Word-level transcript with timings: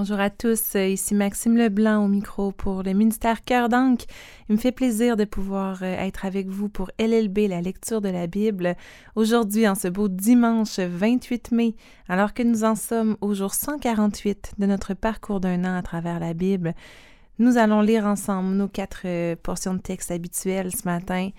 Bonjour 0.00 0.20
à 0.20 0.30
tous, 0.30 0.76
ici 0.76 1.12
Maxime 1.12 1.56
Leblanc 1.56 2.04
au 2.04 2.06
micro 2.06 2.52
pour 2.52 2.84
le 2.84 2.92
ministère 2.92 3.42
Cœur 3.42 3.68
d'Ancre. 3.68 4.04
Il 4.48 4.52
me 4.54 4.60
fait 4.60 4.70
plaisir 4.70 5.16
de 5.16 5.24
pouvoir 5.24 5.82
euh, 5.82 5.86
être 5.86 6.24
avec 6.24 6.46
vous 6.46 6.68
pour 6.68 6.92
LLB, 7.00 7.48
la 7.48 7.60
lecture 7.60 8.00
de 8.00 8.08
la 8.08 8.28
Bible, 8.28 8.76
aujourd'hui 9.16 9.66
en 9.66 9.74
ce 9.74 9.88
beau 9.88 10.06
dimanche 10.06 10.78
28 10.78 11.50
mai, 11.50 11.74
alors 12.08 12.32
que 12.32 12.44
nous 12.44 12.62
en 12.62 12.76
sommes 12.76 13.16
au 13.20 13.34
jour 13.34 13.54
148 13.54 14.52
de 14.58 14.66
notre 14.66 14.94
parcours 14.94 15.40
d'un 15.40 15.64
an 15.64 15.76
à 15.76 15.82
travers 15.82 16.20
la 16.20 16.32
Bible. 16.32 16.74
Nous 17.40 17.58
allons 17.58 17.80
lire 17.80 18.06
ensemble 18.06 18.54
nos 18.54 18.68
quatre 18.68 19.02
euh, 19.04 19.34
portions 19.42 19.74
de 19.74 19.80
texte 19.80 20.12
habituelles 20.12 20.70
ce 20.76 20.84
matin 20.84 21.30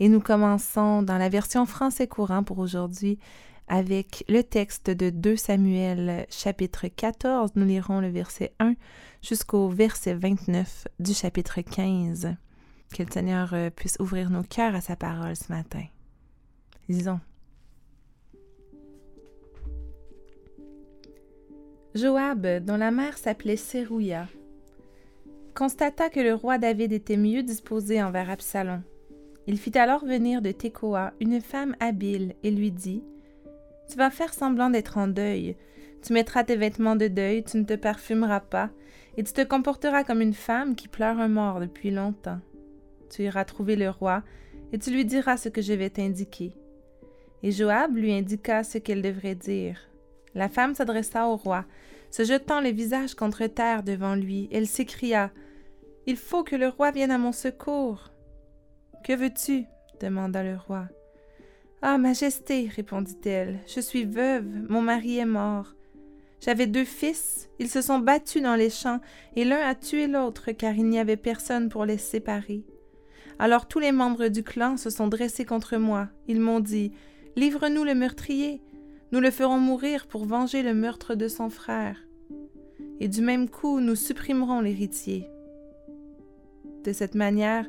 et 0.00 0.08
nous 0.08 0.20
commençons 0.20 1.02
dans 1.02 1.18
la 1.18 1.28
version 1.28 1.66
français 1.66 2.08
courant 2.08 2.42
pour 2.42 2.58
aujourd'hui 2.58 3.20
avec 3.68 4.24
le 4.28 4.42
texte 4.42 4.90
de 4.90 5.10
2 5.10 5.36
Samuel 5.36 6.26
chapitre 6.30 6.88
14. 6.88 7.52
Nous 7.54 7.64
lirons 7.64 8.00
le 8.00 8.08
verset 8.08 8.52
1 8.58 8.74
jusqu'au 9.22 9.68
verset 9.68 10.14
29 10.14 10.88
du 10.98 11.14
chapitre 11.14 11.60
15. 11.60 12.34
Que 12.94 13.02
le 13.02 13.10
Seigneur 13.10 13.52
euh, 13.52 13.70
puisse 13.70 13.96
ouvrir 14.00 14.30
nos 14.30 14.42
cœurs 14.42 14.74
à 14.74 14.80
sa 14.80 14.96
parole 14.96 15.36
ce 15.36 15.52
matin. 15.52 15.84
Lisons. 16.88 17.20
Joab, 21.94 22.46
dont 22.64 22.76
la 22.76 22.90
mère 22.90 23.18
s'appelait 23.18 23.56
Sérouia, 23.56 24.28
constata 25.54 26.08
que 26.08 26.20
le 26.20 26.34
roi 26.34 26.58
David 26.58 26.92
était 26.92 27.16
mieux 27.16 27.42
disposé 27.42 28.02
envers 28.02 28.30
Absalom. 28.30 28.82
Il 29.46 29.58
fit 29.58 29.76
alors 29.78 30.04
venir 30.04 30.42
de 30.42 30.52
Tekoa 30.52 31.12
une 31.20 31.40
femme 31.40 31.74
habile 31.80 32.34
et 32.42 32.50
lui 32.50 32.70
dit 32.70 33.02
tu 33.88 33.96
vas 33.96 34.10
faire 34.10 34.32
semblant 34.32 34.70
d'être 34.70 34.98
en 34.98 35.08
deuil. 35.08 35.56
Tu 36.02 36.12
mettras 36.12 36.44
tes 36.44 36.56
vêtements 36.56 36.96
de 36.96 37.08
deuil, 37.08 37.42
tu 37.42 37.56
ne 37.56 37.64
te 37.64 37.74
parfumeras 37.74 38.40
pas, 38.40 38.70
et 39.16 39.24
tu 39.24 39.32
te 39.32 39.42
comporteras 39.42 40.04
comme 40.04 40.20
une 40.20 40.34
femme 40.34 40.76
qui 40.76 40.88
pleure 40.88 41.18
un 41.18 41.28
mort 41.28 41.60
depuis 41.60 41.90
longtemps. 41.90 42.40
Tu 43.10 43.22
iras 43.22 43.44
trouver 43.44 43.76
le 43.76 43.90
roi, 43.90 44.22
et 44.72 44.78
tu 44.78 44.90
lui 44.90 45.04
diras 45.04 45.36
ce 45.36 45.48
que 45.48 45.62
je 45.62 45.72
vais 45.72 45.90
t'indiquer. 45.90 46.54
Et 47.42 47.50
Joab 47.50 47.96
lui 47.96 48.12
indiqua 48.12 48.62
ce 48.64 48.78
qu'elle 48.78 49.02
devrait 49.02 49.34
dire. 49.34 49.80
La 50.34 50.48
femme 50.48 50.74
s'adressa 50.74 51.26
au 51.26 51.36
roi. 51.36 51.64
Se 52.10 52.24
jetant 52.24 52.60
le 52.60 52.70
visage 52.70 53.14
contre 53.14 53.46
terre 53.46 53.82
devant 53.82 54.14
lui, 54.14 54.48
elle 54.52 54.66
s'écria 54.66 55.30
Il 56.06 56.16
faut 56.16 56.44
que 56.44 56.56
le 56.56 56.68
roi 56.68 56.90
vienne 56.90 57.10
à 57.10 57.18
mon 57.18 57.32
secours. 57.32 58.12
Que 59.04 59.14
veux-tu? 59.14 59.64
demanda 60.00 60.42
le 60.42 60.56
roi. 60.56 60.88
Ah, 61.80 61.96
Majesté, 61.96 62.68
répondit-elle, 62.74 63.60
je 63.72 63.78
suis 63.80 64.04
veuve, 64.04 64.44
mon 64.68 64.82
mari 64.82 65.18
est 65.18 65.24
mort. 65.24 65.76
J'avais 66.40 66.66
deux 66.66 66.84
fils, 66.84 67.48
ils 67.60 67.68
se 67.68 67.82
sont 67.82 68.00
battus 68.00 68.42
dans 68.42 68.56
les 68.56 68.68
champs, 68.68 69.00
et 69.36 69.44
l'un 69.44 69.60
a 69.60 69.76
tué 69.76 70.08
l'autre, 70.08 70.50
car 70.50 70.74
il 70.74 70.86
n'y 70.86 70.98
avait 70.98 71.16
personne 71.16 71.68
pour 71.68 71.84
les 71.84 71.98
séparer. 71.98 72.64
Alors 73.38 73.68
tous 73.68 73.78
les 73.78 73.92
membres 73.92 74.26
du 74.26 74.42
clan 74.42 74.76
se 74.76 74.90
sont 74.90 75.06
dressés 75.06 75.44
contre 75.44 75.76
moi. 75.76 76.08
Ils 76.26 76.40
m'ont 76.40 76.58
dit 76.58 76.90
Livre-nous 77.36 77.84
le 77.84 77.94
meurtrier, 77.94 78.60
nous 79.12 79.20
le 79.20 79.30
ferons 79.30 79.60
mourir 79.60 80.08
pour 80.08 80.24
venger 80.24 80.64
le 80.64 80.74
meurtre 80.74 81.14
de 81.14 81.28
son 81.28 81.48
frère. 81.48 82.08
Et 82.98 83.06
du 83.06 83.22
même 83.22 83.48
coup, 83.48 83.78
nous 83.78 83.94
supprimerons 83.94 84.60
l'héritier. 84.60 85.28
De 86.82 86.92
cette 86.92 87.14
manière, 87.14 87.66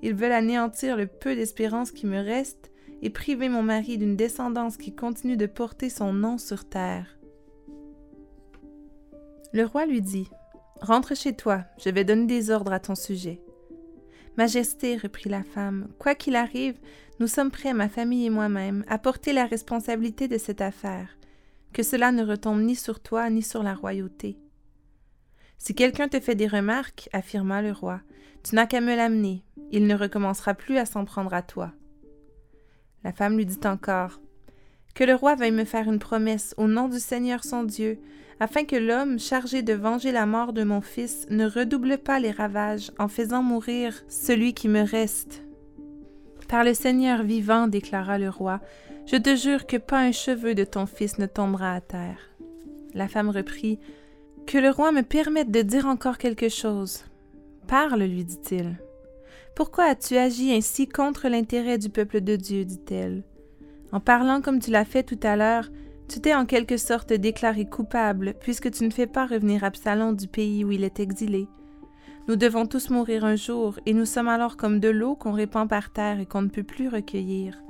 ils 0.00 0.14
veulent 0.14 0.32
anéantir 0.32 0.96
le 0.96 1.06
peu 1.06 1.34
d'espérance 1.34 1.90
qui 1.90 2.06
me 2.06 2.18
reste 2.18 2.70
et 3.02 3.10
priver 3.10 3.48
mon 3.48 3.62
mari 3.62 3.98
d'une 3.98 4.16
descendance 4.16 4.76
qui 4.76 4.94
continue 4.94 5.36
de 5.36 5.46
porter 5.46 5.90
son 5.90 6.12
nom 6.12 6.38
sur 6.38 6.68
terre. 6.68 7.18
Le 9.52 9.64
roi 9.64 9.86
lui 9.86 10.02
dit 10.02 10.28
Rentre 10.80 11.14
chez 11.14 11.34
toi, 11.34 11.64
je 11.78 11.90
vais 11.90 12.04
donner 12.04 12.26
des 12.26 12.50
ordres 12.50 12.72
à 12.72 12.80
ton 12.80 12.94
sujet. 12.94 13.42
Majesté, 14.36 14.96
reprit 14.96 15.28
la 15.28 15.42
femme, 15.42 15.88
quoi 15.98 16.14
qu'il 16.14 16.36
arrive, 16.36 16.78
nous 17.18 17.26
sommes 17.26 17.50
prêts, 17.50 17.74
ma 17.74 17.88
famille 17.88 18.26
et 18.26 18.30
moi-même, 18.30 18.84
à 18.88 18.96
porter 18.96 19.32
la 19.32 19.44
responsabilité 19.44 20.28
de 20.28 20.38
cette 20.38 20.62
affaire, 20.62 21.18
que 21.72 21.82
cela 21.82 22.12
ne 22.12 22.24
retombe 22.24 22.60
ni 22.60 22.76
sur 22.76 23.00
toi 23.00 23.28
ni 23.28 23.42
sur 23.42 23.62
la 23.62 23.74
royauté. 23.74 24.38
Si 25.58 25.74
quelqu'un 25.74 26.08
te 26.08 26.18
fait 26.18 26.34
des 26.34 26.46
remarques, 26.46 27.10
affirma 27.12 27.60
le 27.60 27.72
roi, 27.72 28.00
tu 28.42 28.54
n'as 28.54 28.66
qu'à 28.66 28.80
me 28.80 28.96
l'amener, 28.96 29.44
il 29.70 29.86
ne 29.86 29.94
recommencera 29.94 30.54
plus 30.54 30.78
à 30.78 30.86
s'en 30.86 31.04
prendre 31.04 31.34
à 31.34 31.42
toi. 31.42 31.72
La 33.04 33.12
femme 33.12 33.36
lui 33.36 33.46
dit 33.46 33.58
encore 33.64 34.20
Que 34.94 35.04
le 35.04 35.14
roi 35.14 35.34
veuille 35.34 35.52
me 35.52 35.64
faire 35.64 35.88
une 35.88 35.98
promesse 35.98 36.54
au 36.56 36.66
nom 36.66 36.88
du 36.88 36.98
Seigneur 36.98 37.44
son 37.44 37.64
Dieu, 37.64 37.98
afin 38.40 38.64
que 38.64 38.76
l'homme 38.76 39.18
chargé 39.18 39.62
de 39.62 39.74
venger 39.74 40.12
la 40.12 40.26
mort 40.26 40.52
de 40.52 40.64
mon 40.64 40.80
fils 40.80 41.26
ne 41.30 41.46
redouble 41.46 41.98
pas 41.98 42.18
les 42.18 42.30
ravages 42.30 42.90
en 42.98 43.08
faisant 43.08 43.42
mourir 43.42 44.02
celui 44.08 44.54
qui 44.54 44.68
me 44.68 44.82
reste. 44.82 45.42
Par 46.48 46.64
le 46.64 46.74
Seigneur 46.74 47.22
vivant, 47.22 47.68
déclara 47.68 48.18
le 48.18 48.28
roi, 48.28 48.60
je 49.06 49.16
te 49.16 49.36
jure 49.36 49.66
que 49.66 49.76
pas 49.76 50.00
un 50.00 50.12
cheveu 50.12 50.54
de 50.54 50.64
ton 50.64 50.86
fils 50.86 51.18
ne 51.18 51.26
tombera 51.26 51.74
à 51.74 51.80
terre. 51.80 52.30
La 52.94 53.08
femme 53.08 53.30
reprit 53.30 53.78
Que 54.46 54.58
le 54.58 54.70
roi 54.70 54.90
me 54.90 55.02
permette 55.02 55.50
de 55.50 55.62
dire 55.62 55.86
encore 55.86 56.18
quelque 56.18 56.48
chose. 56.48 57.04
Parle, 57.68 58.02
lui 58.02 58.24
dit-il. 58.24 58.78
Pourquoi 59.60 59.84
as-tu 59.84 60.16
agi 60.16 60.54
ainsi 60.54 60.88
contre 60.88 61.28
l'intérêt 61.28 61.76
du 61.76 61.90
peuple 61.90 62.22
de 62.22 62.34
Dieu 62.34 62.64
dit-elle. 62.64 63.24
En 63.92 64.00
parlant 64.00 64.40
comme 64.40 64.58
tu 64.58 64.70
l'as 64.70 64.86
fait 64.86 65.02
tout 65.02 65.20
à 65.22 65.36
l'heure, 65.36 65.68
tu 66.08 66.18
t'es 66.18 66.34
en 66.34 66.46
quelque 66.46 66.78
sorte 66.78 67.12
déclaré 67.12 67.66
coupable, 67.66 68.36
puisque 68.40 68.70
tu 68.70 68.86
ne 68.86 68.90
fais 68.90 69.06
pas 69.06 69.26
revenir 69.26 69.62
Absalom 69.62 70.16
du 70.16 70.28
pays 70.28 70.64
où 70.64 70.72
il 70.72 70.82
est 70.82 70.98
exilé. 70.98 71.46
Nous 72.26 72.36
devons 72.36 72.64
tous 72.64 72.88
mourir 72.88 73.22
un 73.22 73.36
jour, 73.36 73.78
et 73.84 73.92
nous 73.92 74.06
sommes 74.06 74.28
alors 74.28 74.56
comme 74.56 74.80
de 74.80 74.88
l'eau 74.88 75.14
qu'on 75.14 75.32
répand 75.32 75.68
par 75.68 75.92
terre 75.92 76.20
et 76.20 76.24
qu'on 76.24 76.40
ne 76.40 76.48
peut 76.48 76.62
plus 76.62 76.88
recueillir. 76.88 77.62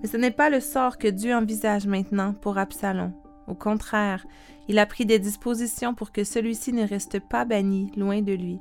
Mais 0.00 0.06
ce 0.06 0.16
n'est 0.16 0.30
pas 0.30 0.50
le 0.50 0.60
sort 0.60 0.98
que 0.98 1.08
Dieu 1.08 1.34
envisage 1.34 1.88
maintenant 1.88 2.32
pour 2.32 2.58
Absalom. 2.58 3.12
Au 3.48 3.54
contraire, 3.54 4.24
il 4.68 4.78
a 4.78 4.86
pris 4.86 5.04
des 5.04 5.18
dispositions 5.18 5.94
pour 5.94 6.12
que 6.12 6.22
celui-ci 6.22 6.72
ne 6.72 6.86
reste 6.86 7.18
pas 7.18 7.44
banni 7.44 7.90
loin 7.96 8.22
de 8.22 8.34
lui. 8.34 8.60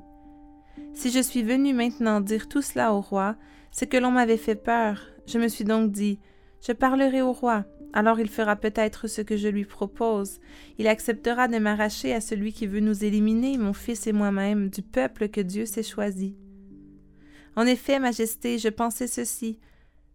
Si 0.93 1.11
je 1.11 1.19
suis 1.19 1.43
venu 1.43 1.73
maintenant 1.73 2.21
dire 2.21 2.49
tout 2.49 2.61
cela 2.61 2.93
au 2.93 3.01
roi, 3.01 3.35
c'est 3.71 3.87
que 3.87 3.97
l'on 3.97 4.11
m'avait 4.11 4.37
fait 4.37 4.55
peur. 4.55 5.05
Je 5.27 5.37
me 5.37 5.47
suis 5.47 5.63
donc 5.63 5.91
dit 5.91 6.19
Je 6.65 6.71
parlerai 6.71 7.21
au 7.21 7.33
roi, 7.33 7.65
alors 7.93 8.19
il 8.19 8.29
fera 8.29 8.55
peut-être 8.55 9.07
ce 9.07 9.21
que 9.21 9.37
je 9.37 9.47
lui 9.47 9.65
propose. 9.65 10.39
Il 10.77 10.87
acceptera 10.87 11.47
de 11.47 11.57
m'arracher 11.57 12.13
à 12.13 12.21
celui 12.21 12.53
qui 12.53 12.67
veut 12.67 12.79
nous 12.79 13.03
éliminer, 13.03 13.57
mon 13.57 13.73
fils 13.73 14.07
et 14.07 14.13
moi-même, 14.13 14.69
du 14.69 14.81
peuple 14.81 15.29
que 15.29 15.41
Dieu 15.41 15.65
s'est 15.65 15.83
choisi. 15.83 16.35
En 17.55 17.65
effet, 17.65 17.99
Majesté, 17.99 18.59
je 18.59 18.69
pensais 18.69 19.07
ceci. 19.07 19.59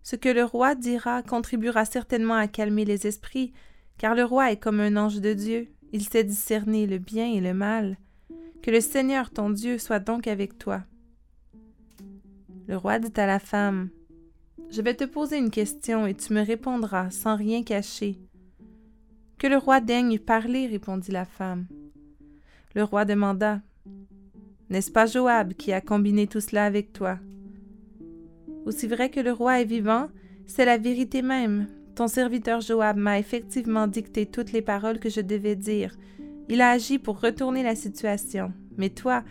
Ce 0.02 0.16
que 0.16 0.28
le 0.28 0.44
roi 0.44 0.74
dira 0.74 1.22
contribuera 1.22 1.84
certainement 1.84 2.34
à 2.34 2.48
calmer 2.48 2.84
les 2.84 3.06
esprits, 3.06 3.52
car 3.98 4.14
le 4.14 4.24
roi 4.24 4.52
est 4.52 4.56
comme 4.56 4.80
un 4.80 4.96
ange 4.96 5.20
de 5.20 5.32
Dieu. 5.32 5.68
Il 5.92 6.02
sait 6.02 6.24
discerner 6.24 6.86
le 6.86 6.98
bien 6.98 7.26
et 7.26 7.40
le 7.40 7.54
mal. 7.54 7.98
Que 8.62 8.70
le 8.70 8.80
Seigneur 8.80 9.30
ton 9.30 9.50
Dieu 9.50 9.76
soit 9.76 9.98
donc 9.98 10.28
avec 10.28 10.56
toi. 10.56 10.82
Le 12.68 12.76
roi 12.76 13.00
dit 13.00 13.20
à 13.20 13.26
la 13.26 13.40
femme, 13.40 13.88
Je 14.70 14.80
vais 14.82 14.94
te 14.94 15.02
poser 15.02 15.36
une 15.36 15.50
question 15.50 16.06
et 16.06 16.14
tu 16.14 16.32
me 16.32 16.46
répondras 16.46 17.10
sans 17.10 17.34
rien 17.34 17.64
cacher. 17.64 18.20
Que 19.38 19.48
le 19.48 19.56
roi 19.56 19.80
daigne 19.80 20.20
parler, 20.20 20.68
répondit 20.68 21.10
la 21.10 21.24
femme. 21.24 21.66
Le 22.76 22.84
roi 22.84 23.04
demanda, 23.04 23.60
N'est-ce 24.70 24.92
pas 24.92 25.06
Joab 25.06 25.54
qui 25.54 25.72
a 25.72 25.80
combiné 25.80 26.28
tout 26.28 26.40
cela 26.40 26.64
avec 26.64 26.92
toi? 26.92 27.18
Aussi 28.64 28.86
vrai 28.86 29.10
que 29.10 29.18
le 29.18 29.32
roi 29.32 29.60
est 29.60 29.64
vivant, 29.64 30.08
c'est 30.46 30.64
la 30.64 30.78
vérité 30.78 31.20
même. 31.20 31.66
Ton 31.96 32.06
serviteur 32.06 32.60
Joab 32.60 32.96
m'a 32.96 33.18
effectivement 33.18 33.88
dicté 33.88 34.24
toutes 34.24 34.52
les 34.52 34.62
paroles 34.62 35.00
que 35.00 35.10
je 35.10 35.20
devais 35.20 35.56
dire, 35.56 35.96
il 36.48 36.60
a 36.60 36.70
agi 36.70 36.98
pour 36.98 37.20
retourner 37.20 37.62
la 37.62 37.74
situation. 37.74 38.52
Mais 38.76 38.90
toi, 38.90 39.24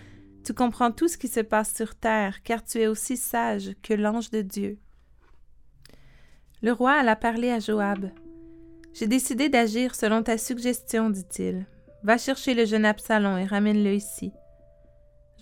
tu 0.44 0.54
comprends 0.54 0.92
tout 0.92 1.08
ce 1.08 1.18
qui 1.18 1.28
se 1.28 1.40
passe 1.40 1.74
sur 1.76 1.96
terre, 1.96 2.44
car 2.44 2.64
tu 2.64 2.80
es 2.80 2.88
aussi 2.88 3.18
sage 3.18 3.72
que 3.84 3.94
l'ange 3.94 4.32
de 4.32 4.42
Dieu. 4.42 4.80
Le 6.62 6.72
roi 6.72 6.94
alla 6.94 7.16
parler 7.16 7.50
à 7.50 7.60
Joab. 7.60 8.12
J'ai 8.94 9.08
décidé 9.08 9.50
d'agir 9.50 9.96
selon 9.96 10.22
ta 10.22 10.38
suggestion, 10.38 11.10
dit-il. 11.10 11.66
Va 12.04 12.18
chercher 12.18 12.54
le 12.54 12.66
jeune 12.66 12.86
Absalom 12.86 13.38
et 13.38 13.46
ramène-le 13.46 13.94
ici. 13.94 14.32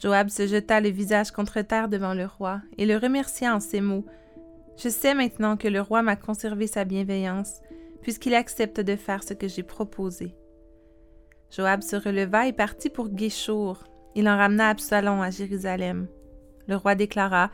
Joab 0.01 0.29
se 0.29 0.47
jeta 0.47 0.79
le 0.79 0.89
visage 0.89 1.31
contre 1.31 1.61
terre 1.61 1.89
devant 1.89 2.13
le 2.13 2.25
roi 2.25 2.61
et 2.77 2.85
le 2.85 2.97
remercia 2.97 3.53
en 3.53 3.59
ces 3.59 3.81
mots. 3.81 4.05
Je 4.77 4.87
sais 4.87 5.13
maintenant 5.13 5.57
que 5.57 5.67
le 5.67 5.81
roi 5.81 6.03
m'a 6.03 6.15
conservé 6.15 6.67
sa 6.67 6.85
bienveillance, 6.85 7.59
puisqu'il 8.01 8.33
accepte 8.33 8.79
de 8.79 8.95
faire 8.95 9.23
ce 9.23 9.33
que 9.33 9.49
j'ai 9.49 9.63
proposé. 9.63 10.35
Joab 11.51 11.81
se 11.81 11.97
releva 11.97 12.47
et 12.47 12.53
partit 12.53 12.89
pour 12.89 13.09
Guéchour. 13.09 13.83
Il 14.15 14.27
en 14.27 14.37
ramena 14.37 14.69
Absalom 14.69 15.21
à 15.21 15.29
Jérusalem. 15.29 16.07
Le 16.67 16.75
roi 16.75 16.95
déclara 16.95 17.51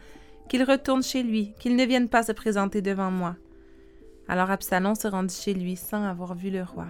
qu'il 0.50 0.64
retourne 0.64 1.04
chez 1.04 1.24
lui, 1.24 1.54
qu'il 1.60 1.76
ne 1.76 1.86
vienne 1.86 2.10
pas 2.10 2.24
se 2.24 2.32
présenter 2.32 2.82
devant 2.82 3.12
moi. 3.12 3.36
Alors 4.28 4.52
Absalom 4.52 4.96
se 4.96 5.08
rendit 5.08 5.36
chez 5.36 5.54
lui 5.54 5.76
sans 5.76 6.04
avoir 6.04 6.36
vu 6.36 6.50
le 6.50 6.64
roi. 6.64 6.88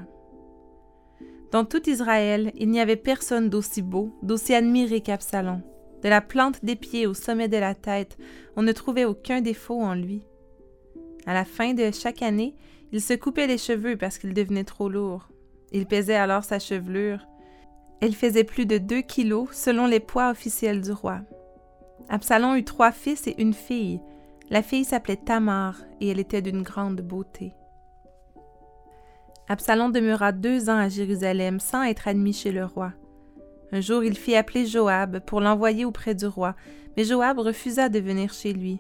Dans 1.52 1.66
tout 1.66 1.90
Israël, 1.90 2.52
il 2.56 2.70
n'y 2.70 2.82
avait 2.82 2.96
personne 2.96 3.50
d'aussi 3.50 3.82
beau, 3.82 4.14
d'aussi 4.22 4.54
admiré 4.54 5.02
qu'Absalom. 5.02 5.62
De 6.04 6.10
la 6.10 6.22
plante 6.22 6.64
des 6.64 6.76
pieds 6.76 7.08
au 7.08 7.14
sommet 7.14 7.48
de 7.48 7.58
la 7.58 7.74
tête, 7.74 8.18
on 8.56 8.62
ne 8.62 8.72
trouvait 8.72 9.06
aucun 9.06 9.42
défaut 9.42 9.82
en 9.82 9.96
lui. 9.96 10.22
À 11.26 11.34
la 11.34 11.46
fin 11.46 11.74
de 11.74 11.92
chaque 11.92 12.22
année, 12.22 12.56
il 12.92 13.02
se 13.02 13.14
coupait 13.14 13.48
les 13.48 13.58
cheveux 13.58 13.98
parce 13.98 14.18
qu'il 14.18 14.34
devenait 14.34 14.64
trop 14.64 14.90
lourd. 14.90 15.28
Il 15.72 15.86
pesait 15.86 16.16
alors 16.16 16.44
sa 16.44 16.60
chevelure. 16.60 17.26
Elle 18.02 18.16
faisait 18.16 18.44
plus 18.44 18.66
de 18.66 18.78
deux 18.78 19.02
kilos 19.02 19.50
selon 19.52 19.88
les 19.88 20.00
poids 20.00 20.30
officiels 20.30 20.82
du 20.82 20.92
roi. 20.92 21.22
Absalom 22.10 22.56
eut 22.56 22.64
trois 22.64 22.92
fils 22.92 23.28
et 23.28 23.42
une 23.42 23.54
fille. 23.54 24.00
La 24.50 24.62
fille 24.62 24.86
s'appelait 24.86 25.16
Tamar 25.16 25.78
et 26.02 26.10
elle 26.10 26.20
était 26.20 26.42
d'une 26.42 26.62
grande 26.62 27.02
beauté. 27.02 27.54
Absalom 29.48 29.92
demeura 29.92 30.32
deux 30.32 30.70
ans 30.70 30.78
à 30.78 30.90
Jérusalem 30.90 31.60
sans 31.60 31.84
être 31.84 32.08
admis 32.08 32.34
chez 32.34 32.52
le 32.52 32.66
roi. 32.66 32.94
Un 33.72 33.82
jour, 33.82 34.04
il 34.04 34.18
fit 34.18 34.36
appeler 34.36 34.66
Joab 34.66 35.20
pour 35.20 35.42
l'envoyer 35.42 35.86
auprès 35.86 36.16
du 36.16 36.26
roi, 36.26 36.56
mais 36.96 37.04
Joab 37.04 37.40
refusa 37.40 37.90
de 37.90 38.00
venir 38.00 38.34
chez 38.34 38.54
lui. 38.54 38.80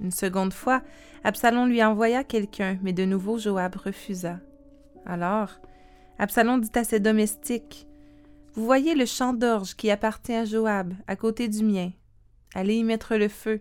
Une 0.00 0.10
seconde 0.10 0.52
fois, 0.52 0.82
Absalom 1.24 1.68
lui 1.68 1.82
envoya 1.82 2.24
quelqu'un, 2.24 2.78
mais 2.82 2.92
de 2.92 3.04
nouveau 3.04 3.38
Joab 3.38 3.76
refusa. 3.76 4.38
Alors, 5.04 5.60
Absalom 6.18 6.60
dit 6.60 6.70
à 6.74 6.84
ses 6.84 7.00
domestiques 7.00 7.86
Vous 8.56 8.64
voyez 8.64 8.94
le 8.94 9.04
champ 9.04 9.34
d'orge 9.34 9.74
qui 9.74 9.90
appartient 9.90 10.32
à 10.32 10.46
Joab, 10.46 10.94
à 11.06 11.14
côté 11.14 11.46
du 11.46 11.62
mien. 11.62 11.92
Allez 12.54 12.76
y 12.76 12.84
mettre 12.84 13.16
le 13.16 13.28
feu. 13.28 13.60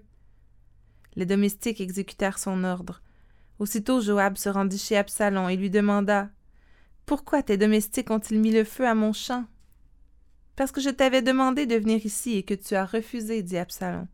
Les 1.17 1.25
domestiques 1.25 1.81
exécutèrent 1.81 2.39
son 2.39 2.63
ordre. 2.63 3.01
Aussitôt 3.59 3.99
Joab 3.99 4.37
se 4.37 4.47
rendit 4.47 4.77
chez 4.77 4.95
Absalom 4.95 5.49
et 5.49 5.57
lui 5.57 5.69
demanda 5.69 6.29
Pourquoi 7.05 7.43
tes 7.43 7.57
domestiques 7.57 8.09
ont-ils 8.09 8.39
mis 8.39 8.53
le 8.53 8.63
feu 8.63 8.87
à 8.87 8.95
mon 8.95 9.11
champ? 9.11 9.43
Parce 10.55 10.71
que 10.71 10.79
je 10.79 10.91
t'avais 10.91 11.21
demandé 11.21 11.65
de 11.65 11.75
venir 11.75 12.05
ici 12.05 12.37
et 12.37 12.43
que 12.43 12.53
tu 12.53 12.73
as 12.75 12.85
refusé, 12.85 13.43
dit 13.43 13.57
Absalom. 13.57 14.07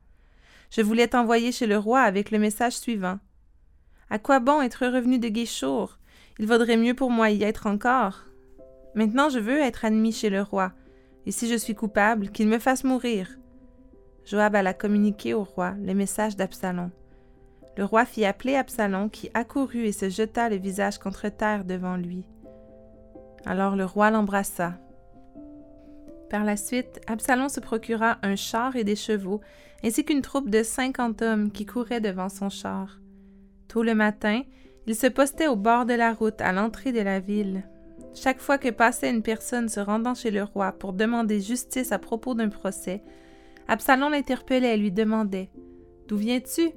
Je 0.72 0.82
voulais 0.82 1.10
t'envoyer 1.10 1.52
chez 1.52 1.68
le 1.68 1.78
roi 1.78 2.02
avec 2.02 2.32
le 2.32 2.40
message 2.40 2.74
suivant. 2.74 3.20
À 4.10 4.18
quoi 4.18 4.40
bon 4.40 4.64
être 4.64 4.88
revenu 4.88 5.20
de 5.20 5.28
Guéchour? 5.28 6.00
Il 6.40 6.48
vaudrait 6.48 6.78
mieux 6.78 6.96
pour 6.96 7.12
moi 7.12 7.30
y 7.30 7.44
être 7.44 7.68
encore. 7.68 8.24
Maintenant 8.96 9.30
je 9.30 9.40
veux 9.40 9.60
être 9.60 9.86
admis 9.86 10.12
chez 10.12 10.30
le 10.30 10.42
roi, 10.42 10.74
et 11.26 11.32
si 11.32 11.48
je 11.48 11.56
suis 11.56 11.76
coupable, 11.76 12.30
qu'il 12.30 12.48
me 12.48 12.60
fasse 12.60 12.84
mourir. 12.84 13.38
Joab 14.26 14.56
alla 14.56 14.74
communiquer 14.74 15.34
au 15.34 15.44
roi 15.44 15.76
le 15.82 15.94
message 15.94 16.36
d'Absalom. 16.36 16.92
Le 17.78 17.86
roi 17.86 18.06
fit 18.06 18.26
appeler 18.26 18.56
Absalom, 18.56 19.10
qui 19.10 19.30
accourut 19.34 19.86
et 19.86 19.92
se 19.92 20.10
jeta 20.10 20.50
le 20.50 20.58
visage 20.58 20.98
contre 20.98 21.30
terre 21.30 21.64
devant 21.64 21.96
lui. 21.96 22.26
Alors 23.46 23.76
le 23.76 23.86
roi 23.86 24.12
l'embrassa. 24.12 24.74
Par 26.30 26.44
la 26.44 26.58
suite, 26.58 27.02
Absalom 27.08 27.50
se 27.50 27.60
procura 27.60 28.18
un 28.24 28.36
char 28.36 28.76
et 28.76 28.84
des 28.84 28.96
chevaux, 28.96 29.42
ainsi 29.84 30.06
qu'une 30.06 30.22
troupe 30.22 30.50
de 30.50 30.64
cinquante 30.64 31.22
hommes 31.22 31.52
qui 31.52 31.66
couraient 31.66 32.02
devant 32.02 32.30
son 32.30 32.50
char. 32.50 33.00
Tôt 33.68 33.84
le 33.84 33.96
matin, 33.96 34.44
il 34.86 34.96
se 34.96 35.08
postait 35.08 35.48
au 35.48 35.56
bord 35.56 35.86
de 35.86 35.94
la 35.94 36.14
route 36.14 36.42
à 36.42 36.52
l'entrée 36.52 36.92
de 36.92 37.02
la 37.02 37.20
ville. 37.20 37.64
Chaque 38.14 38.42
fois 38.42 38.58
que 38.58 38.70
passait 38.70 39.10
une 39.10 39.22
personne 39.22 39.70
se 39.70 39.80
rendant 39.80 40.16
chez 40.16 40.32
le 40.32 40.44
roi 40.44 40.74
pour 40.74 40.94
demander 40.94 41.40
justice 41.40 41.92
à 41.92 42.00
propos 42.00 42.34
d'un 42.34 42.50
procès, 42.50 43.02
Absalom 43.68 44.12
l'interpellait 44.12 44.74
et 44.74 44.78
lui 44.78 44.92
demandait 44.92 45.50
D'où 46.08 46.18
viens-tu? 46.18 46.72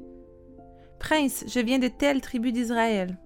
Prince, 1.00 1.44
je 1.48 1.60
viens 1.60 1.80
de 1.80 1.88
telle 1.88 2.20
tribu 2.20 2.52
d'Israël. 2.52 3.18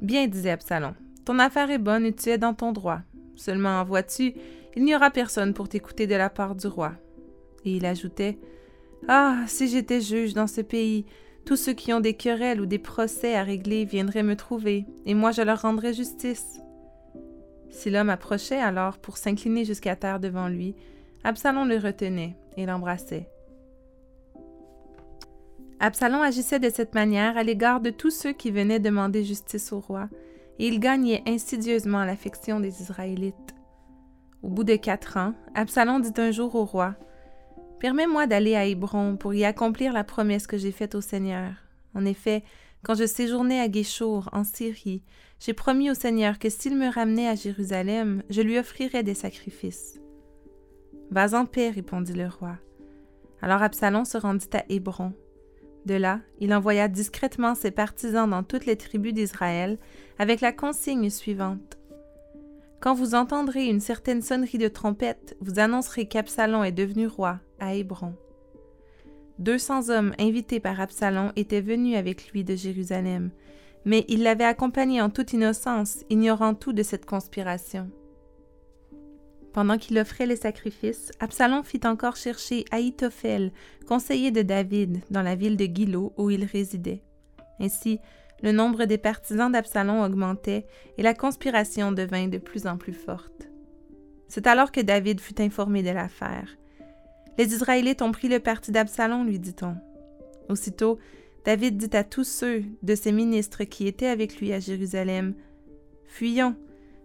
Bien, 0.00 0.26
disait 0.26 0.50
Absalom, 0.50 0.94
ton 1.26 1.38
affaire 1.38 1.70
est 1.70 1.78
bonne 1.78 2.06
et 2.06 2.14
tu 2.14 2.30
es 2.30 2.38
dans 2.38 2.54
ton 2.54 2.72
droit. 2.72 3.00
Seulement, 3.36 3.84
vois-tu, 3.84 4.32
il 4.76 4.84
n'y 4.84 4.94
aura 4.94 5.10
personne 5.10 5.52
pour 5.52 5.68
t'écouter 5.68 6.06
de 6.06 6.14
la 6.14 6.30
part 6.30 6.54
du 6.54 6.66
roi. 6.66 6.92
Et 7.66 7.76
il 7.76 7.84
ajoutait 7.84 8.38
Ah, 9.08 9.44
si 9.46 9.68
j'étais 9.68 10.00
juge 10.00 10.32
dans 10.32 10.46
ce 10.46 10.62
pays, 10.62 11.04
tous 11.44 11.56
ceux 11.56 11.74
qui 11.74 11.92
ont 11.92 12.00
des 12.00 12.14
querelles 12.14 12.60
ou 12.60 12.66
des 12.66 12.78
procès 12.78 13.34
à 13.34 13.42
régler 13.42 13.84
viendraient 13.84 14.22
me 14.22 14.36
trouver, 14.36 14.86
et 15.04 15.14
moi 15.14 15.32
je 15.32 15.42
leur 15.42 15.62
rendrais 15.62 15.92
justice. 15.92 16.60
Si 17.70 17.90
l'homme 17.90 18.10
approchait 18.10 18.60
alors 18.60 18.98
pour 18.98 19.16
s'incliner 19.16 19.64
jusqu'à 19.64 19.96
terre 19.96 20.20
devant 20.20 20.48
lui, 20.48 20.74
Absalom 21.24 21.68
le 21.68 21.78
retenait 21.78 22.36
et 22.56 22.66
l'embrassait. 22.66 23.28
Absalom 25.78 26.20
agissait 26.20 26.58
de 26.58 26.68
cette 26.68 26.94
manière 26.94 27.38
à 27.38 27.42
l'égard 27.42 27.80
de 27.80 27.90
tous 27.90 28.10
ceux 28.10 28.32
qui 28.32 28.50
venaient 28.50 28.80
demander 28.80 29.24
justice 29.24 29.72
au 29.72 29.80
roi, 29.80 30.08
et 30.58 30.66
il 30.66 30.78
gagnait 30.78 31.22
insidieusement 31.26 32.04
l'affection 32.04 32.60
des 32.60 32.82
Israélites. 32.82 33.54
Au 34.42 34.48
bout 34.48 34.64
de 34.64 34.76
quatre 34.76 35.16
ans, 35.16 35.34
Absalom 35.54 36.00
dit 36.00 36.20
un 36.20 36.32
jour 36.32 36.54
au 36.54 36.64
roi 36.64 36.96
Permets-moi 37.78 38.26
d'aller 38.26 38.56
à 38.56 38.66
Hébron 38.66 39.16
pour 39.16 39.32
y 39.32 39.44
accomplir 39.44 39.94
la 39.94 40.04
promesse 40.04 40.46
que 40.46 40.58
j'ai 40.58 40.72
faite 40.72 40.94
au 40.94 41.00
Seigneur. 41.00 41.52
En 41.94 42.04
effet, 42.04 42.44
quand 42.82 42.94
je 42.94 43.06
séjournais 43.06 43.60
à 43.60 43.68
Guéchour, 43.68 44.28
en 44.32 44.44
Syrie, 44.44 45.02
j'ai 45.38 45.52
promis 45.52 45.90
au 45.90 45.94
Seigneur 45.94 46.38
que 46.38 46.48
s'il 46.48 46.76
me 46.76 46.92
ramenait 46.92 47.28
à 47.28 47.34
Jérusalem, 47.34 48.22
je 48.30 48.40
lui 48.40 48.58
offrirais 48.58 49.02
des 49.02 49.14
sacrifices. 49.14 50.00
Vas 51.10 51.38
en 51.38 51.44
paix, 51.44 51.70
répondit 51.70 52.12
le 52.12 52.28
roi. 52.28 52.56
Alors 53.42 53.62
Absalom 53.62 54.04
se 54.04 54.18
rendit 54.18 54.48
à 54.54 54.64
Hébron. 54.68 55.12
De 55.86 55.94
là, 55.94 56.20
il 56.40 56.54
envoya 56.54 56.88
discrètement 56.88 57.54
ses 57.54 57.70
partisans 57.70 58.28
dans 58.28 58.42
toutes 58.42 58.66
les 58.66 58.76
tribus 58.76 59.14
d'Israël 59.14 59.78
avec 60.18 60.40
la 60.40 60.52
consigne 60.52 61.08
suivante. 61.10 61.78
Quand 62.80 62.94
vous 62.94 63.14
entendrez 63.14 63.66
une 63.66 63.80
certaine 63.80 64.22
sonnerie 64.22 64.58
de 64.58 64.68
trompette, 64.68 65.36
vous 65.40 65.58
annoncerez 65.58 66.06
qu'Absalom 66.06 66.64
est 66.64 66.72
devenu 66.72 67.06
roi 67.06 67.40
à 67.58 67.74
Hébron. 67.74 68.14
Deux 69.40 69.56
cents 69.56 69.88
hommes 69.88 70.12
invités 70.18 70.60
par 70.60 70.78
Absalom 70.82 71.32
étaient 71.34 71.62
venus 71.62 71.96
avec 71.96 72.30
lui 72.30 72.44
de 72.44 72.54
Jérusalem, 72.54 73.30
mais 73.86 74.04
il 74.08 74.22
l'avait 74.22 74.44
accompagné 74.44 75.00
en 75.00 75.08
toute 75.08 75.32
innocence, 75.32 76.04
ignorant 76.10 76.52
tout 76.52 76.74
de 76.74 76.82
cette 76.82 77.06
conspiration. 77.06 77.90
Pendant 79.54 79.78
qu'il 79.78 79.98
offrait 79.98 80.26
les 80.26 80.36
sacrifices, 80.36 81.10
Absalom 81.20 81.64
fit 81.64 81.80
encore 81.84 82.16
chercher 82.16 82.66
Ahitophel, 82.70 83.50
conseiller 83.88 84.30
de 84.30 84.42
David, 84.42 85.00
dans 85.10 85.22
la 85.22 85.36
ville 85.36 85.56
de 85.56 85.64
Gilo 85.64 86.12
où 86.18 86.28
il 86.28 86.44
résidait. 86.44 87.02
Ainsi, 87.60 87.98
le 88.42 88.52
nombre 88.52 88.84
des 88.84 88.98
partisans 88.98 89.50
d'Absalom 89.50 90.02
augmentait 90.02 90.66
et 90.98 91.02
la 91.02 91.14
conspiration 91.14 91.92
devint 91.92 92.28
de 92.28 92.36
plus 92.36 92.66
en 92.66 92.76
plus 92.76 92.92
forte. 92.92 93.48
C'est 94.28 94.46
alors 94.46 94.70
que 94.70 94.82
David 94.82 95.18
fut 95.18 95.40
informé 95.40 95.82
de 95.82 95.90
l'affaire. 95.90 96.59
Les 97.40 97.54
Israélites 97.54 98.02
ont 98.02 98.12
pris 98.12 98.28
le 98.28 98.38
parti 98.38 98.70
d'Absalom, 98.70 99.26
lui 99.26 99.38
dit-on. 99.38 99.74
Aussitôt, 100.50 100.98
David 101.46 101.78
dit 101.78 101.96
à 101.96 102.04
tous 102.04 102.24
ceux 102.24 102.64
de 102.82 102.94
ses 102.94 103.12
ministres 103.12 103.64
qui 103.64 103.86
étaient 103.86 104.08
avec 104.08 104.38
lui 104.38 104.52
à 104.52 104.60
Jérusalem 104.60 105.32
Fuyons, 106.04 106.54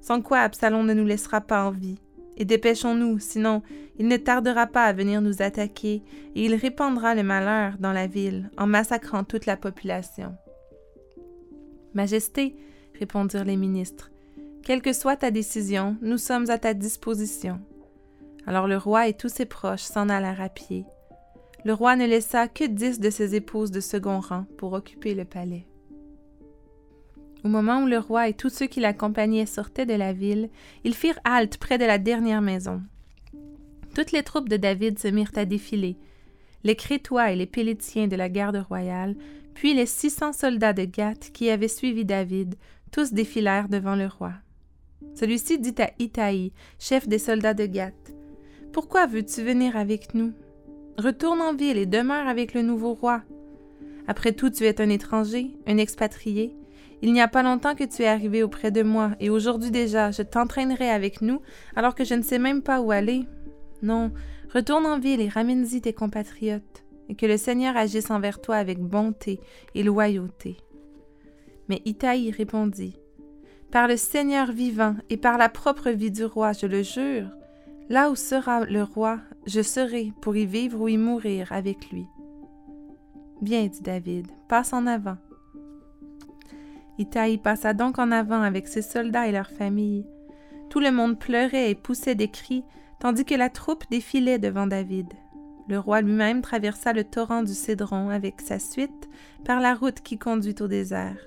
sans 0.02 0.22
quoi 0.22 0.40
Absalom 0.40 0.86
ne 0.86 0.94
nous 0.94 1.06
laissera 1.06 1.40
pas 1.40 1.64
en 1.64 1.72
vie. 1.72 2.02
Et 2.36 2.44
dépêchons-nous, 2.44 3.18
sinon 3.20 3.62
il 3.98 4.10
ne 4.10 4.18
tardera 4.18 4.68
pas 4.68 4.84
à 4.84 4.92
venir 4.92 5.22
nous 5.22 5.42
attaquer, 5.42 6.04
et 6.36 6.44
il 6.44 6.56
répandra 6.56 7.16
le 7.16 7.24
malheur 7.24 7.78
dans 7.80 7.94
la 7.94 8.06
ville, 8.06 8.52
en 8.58 8.68
massacrant 8.68 9.24
toute 9.24 9.46
la 9.46 9.56
population. 9.56 10.36
Majesté, 11.94 12.58
répondirent 13.00 13.46
les 13.46 13.56
ministres, 13.56 14.12
quelle 14.64 14.82
que 14.82 14.92
soit 14.92 15.16
ta 15.16 15.32
décision, 15.32 15.96
nous 16.02 16.18
sommes 16.18 16.50
à 16.50 16.58
ta 16.58 16.74
disposition. 16.74 17.62
Alors 18.48 18.68
le 18.68 18.78
roi 18.78 19.08
et 19.08 19.14
tous 19.14 19.30
ses 19.30 19.46
proches 19.46 19.82
s'en 19.82 20.10
allèrent 20.10 20.42
à 20.42 20.50
pied. 20.50 20.86
Le 21.64 21.74
roi 21.74 21.96
ne 21.96 22.06
laissa 22.06 22.48
que 22.48 22.64
dix 22.64 23.00
de 23.00 23.10
ses 23.10 23.36
épouses 23.36 23.72
de 23.72 23.80
second 23.80 24.20
rang 24.20 24.46
pour 24.58 24.74
occuper 24.74 25.16
le 25.16 25.26
palais. 25.26 25.66
Au 27.44 27.48
moment 27.48 27.84
où 27.84 27.88
le 27.88 28.00
roi 28.00 28.28
et 28.28 28.34
tous 28.34 28.50
ceux 28.50 28.68
qui 28.68 28.80
l'accompagnaient 28.80 29.46
sortaient 29.46 29.86
de 29.86 29.94
la 29.94 30.14
ville, 30.14 30.50
ils 30.84 30.96
firent 30.96 31.20
halte 31.24 31.58
près 31.58 31.78
de 31.78 31.86
la 31.86 31.98
dernière 31.98 32.42
maison. 32.42 32.82
Toutes 33.94 34.12
les 34.12 34.24
troupes 34.24 34.50
de 34.50 34.58
David 34.58 35.00
se 35.00 35.08
mirent 35.08 35.32
à 35.36 35.46
défiler, 35.46 35.98
les 36.64 36.76
Crétois 36.76 37.32
et 37.32 37.36
les 37.36 37.46
Pélitiens 37.46 38.08
de 38.08 38.16
la 38.16 38.30
garde 38.30 38.58
royale, 38.58 39.16
puis 39.54 39.76
les 39.76 39.86
six 39.86 40.10
cents 40.10 40.34
soldats 40.34 40.74
de 40.74 40.86
Gath 40.86 41.32
qui 41.32 41.50
avaient 41.50 41.68
suivi 41.68 42.04
David, 42.04 42.56
tous 42.92 43.14
défilèrent 43.14 43.70
devant 43.70 43.96
le 43.96 44.08
roi. 44.08 44.34
Celui-ci 45.14 45.60
dit 45.60 45.76
à 45.80 45.92
Itaï, 46.00 46.52
chef 46.80 47.08
des 47.08 47.20
soldats 47.20 47.54
de 47.54 47.68
Gath, 47.68 48.15
Pourquoi 48.76 49.06
veux-tu 49.06 49.42
venir 49.42 49.78
avec 49.78 50.14
nous? 50.14 50.34
Retourne 50.98 51.40
en 51.40 51.56
ville 51.56 51.78
et 51.78 51.86
demeure 51.86 52.28
avec 52.28 52.54
le 52.54 52.62
nouveau 52.62 52.94
roi. 52.94 53.22
Après 54.06 54.34
tout, 54.34 54.50
tu 54.50 54.66
es 54.66 54.82
un 54.82 54.90
étranger, 54.90 55.52
un 55.66 55.78
expatrié, 55.78 56.54
il 57.02 57.14
n'y 57.14 57.22
a 57.22 57.30
pas 57.30 57.42
longtemps 57.42 57.74
que 57.74 57.86
tu 57.86 58.02
es 58.02 58.08
arrivé 58.08 58.44
auprès 58.44 58.72
de 58.72 58.84
moi, 58.84 59.12
et 59.22 59.30
aujourd'hui 59.30 59.72
déjà, 59.72 60.12
je 60.12 60.24
t'entraînerai 60.24 60.90
avec 60.90 61.22
nous, 61.22 61.40
alors 61.78 61.96
que 61.96 62.04
je 62.04 62.16
ne 62.16 62.22
sais 62.22 62.38
même 62.38 62.62
pas 62.62 62.82
où 62.82 62.92
aller. 62.92 63.26
Non, 63.82 64.12
retourne 64.54 64.86
en 64.86 65.00
ville 65.00 65.22
et 65.22 65.30
ramène-y 65.30 65.80
tes 65.80 65.94
compatriotes, 65.94 66.84
et 67.08 67.16
que 67.16 67.26
le 67.26 67.38
Seigneur 67.38 67.78
agisse 67.78 68.12
envers 68.12 68.42
toi 68.42 68.58
avec 68.58 68.80
bonté 68.80 69.40
et 69.74 69.84
loyauté. 69.84 70.58
Mais 71.70 71.82
Itaï 71.86 72.30
répondit 72.30 72.98
Par 73.72 73.88
le 73.88 73.96
Seigneur 73.96 74.52
vivant 74.52 74.98
et 75.10 75.16
par 75.16 75.38
la 75.38 75.48
propre 75.48 75.92
vie 75.92 76.12
du 76.12 76.26
roi, 76.26 76.52
je 76.52 76.66
le 76.66 76.84
jure, 76.84 77.30
là 77.90 78.10
où 78.10 78.16
sera 78.16 78.66
le 78.66 78.84
roi, 78.84 79.20
je 79.46 79.62
serai 79.62 80.12
pour 80.22 80.36
y 80.36 80.46
vivre 80.46 80.82
ou 80.82 80.88
y 80.88 80.98
mourir 80.98 81.52
avec 81.52 81.92
lui. 81.92 82.08
Bien, 83.42 83.68
dit 83.68 83.82
David, 83.82 84.28
passe 84.48 84.74
en 84.74 84.88
avant. 84.88 85.18
Itaï 86.98 87.38
passa 87.38 87.74
donc 87.74 88.00
en 88.00 88.12
avant 88.12 88.42
avec 88.42 88.68
ses 88.68 88.82
soldats 88.82 89.28
et 89.28 89.32
leurs 89.32 89.52
familles. 89.52 90.06
Tout 90.70 90.80
le 90.80 90.92
monde 90.92 91.20
pleurait 91.20 91.70
et 91.70 91.76
poussait 91.76 92.16
des 92.16 92.30
cris, 92.30 92.64
tandis 93.00 93.26
que 93.26 93.36
la 93.36 93.50
troupe 93.50 93.84
défilait 93.92 94.40
devant 94.40 94.68
David. 94.68 95.08
Le 95.68 95.80
roi 95.80 96.02
lui-même 96.02 96.42
traversa 96.42 96.94
le 96.94 97.04
torrent 97.04 97.44
du 97.44 97.54
Cédron 97.54 98.10
avec 98.10 98.40
sa 98.40 98.60
suite 98.60 99.10
par 99.44 99.60
la 99.60 99.74
route 99.74 100.02
qui 100.02 100.18
conduit 100.18 100.56
au 100.60 100.68
désert. 100.68 101.18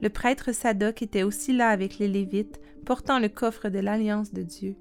Le 0.00 0.08
prêtre 0.08 0.52
Sadoc 0.52 1.02
était 1.02 1.24
aussi 1.24 1.52
là 1.52 1.68
avec 1.68 1.98
les 1.98 2.08
Lévites, 2.08 2.60
portant 2.86 3.18
le 3.18 3.28
coffre 3.28 3.68
de 3.68 3.78
l'alliance 3.78 4.32
de 4.32 4.42
Dieu. 4.42 4.76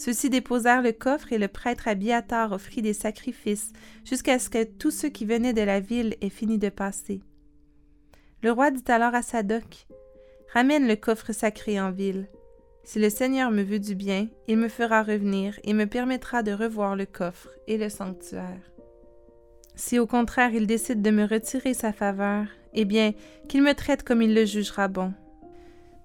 Ceux-ci 0.00 0.30
déposèrent 0.30 0.80
le 0.80 0.92
coffre 0.92 1.30
et 1.30 1.36
le 1.36 1.46
prêtre 1.46 1.86
Abiatar 1.86 2.52
offrit 2.52 2.80
des 2.80 2.94
sacrifices 2.94 3.74
jusqu'à 4.02 4.38
ce 4.38 4.48
que 4.48 4.64
tous 4.64 4.90
ceux 4.90 5.10
qui 5.10 5.26
venaient 5.26 5.52
de 5.52 5.60
la 5.60 5.78
ville 5.78 6.16
aient 6.22 6.30
fini 6.30 6.56
de 6.56 6.70
passer. 6.70 7.20
Le 8.42 8.50
roi 8.50 8.70
dit 8.70 8.90
alors 8.90 9.14
à 9.14 9.20
Sadoc 9.20 9.86
Ramène 10.54 10.88
le 10.88 10.96
coffre 10.96 11.32
sacré 11.34 11.78
en 11.78 11.90
ville. 11.90 12.28
Si 12.82 12.98
le 12.98 13.10
Seigneur 13.10 13.50
me 13.50 13.62
veut 13.62 13.78
du 13.78 13.94
bien, 13.94 14.28
il 14.48 14.56
me 14.56 14.70
fera 14.70 15.02
revenir 15.02 15.60
et 15.64 15.74
me 15.74 15.84
permettra 15.84 16.42
de 16.42 16.52
revoir 16.52 16.96
le 16.96 17.04
coffre 17.04 17.50
et 17.66 17.76
le 17.76 17.90
sanctuaire. 17.90 18.72
Si 19.74 19.98
au 19.98 20.06
contraire 20.06 20.54
il 20.54 20.66
décide 20.66 21.02
de 21.02 21.10
me 21.10 21.26
retirer 21.26 21.74
sa 21.74 21.92
faveur, 21.92 22.46
eh 22.72 22.86
bien, 22.86 23.12
qu'il 23.50 23.62
me 23.62 23.74
traite 23.74 24.02
comme 24.02 24.22
il 24.22 24.34
le 24.34 24.46
jugera 24.46 24.88
bon. 24.88 25.12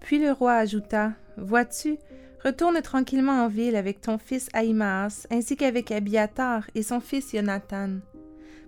Puis 0.02 0.20
le 0.20 0.34
roi 0.34 0.56
ajouta 0.56 1.14
Vois-tu, 1.38 1.98
retourne 2.46 2.80
tranquillement 2.82 3.44
en 3.44 3.48
ville 3.48 3.76
avec 3.76 4.02
ton 4.02 4.20
fils 4.20 4.50
Aïmaas, 4.54 5.26
ainsi 5.32 5.58
qu'avec 5.58 5.92
Abiatar 5.92 6.70
et 6.76 6.84
son 6.84 7.00
fils 7.00 7.32
Jonathan. 7.34 7.98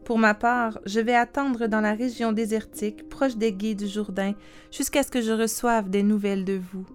Pour 0.04 0.18
ma 0.18 0.34
part, 0.34 0.80
je 0.86 1.00
vais 1.00 1.14
attendre 1.14 1.68
dans 1.68 1.82
la 1.82 1.94
région 1.94 2.32
désertique, 2.32 3.08
proche 3.08 3.38
des 3.38 3.54
gués 3.54 3.76
du 3.76 3.88
Jourdain, 3.88 4.34
jusqu'à 4.72 5.04
ce 5.04 5.12
que 5.12 5.22
je 5.22 5.32
reçoive 5.32 5.90
des 5.90 6.02
nouvelles 6.02 6.46
de 6.46 6.58
vous. 6.58 6.88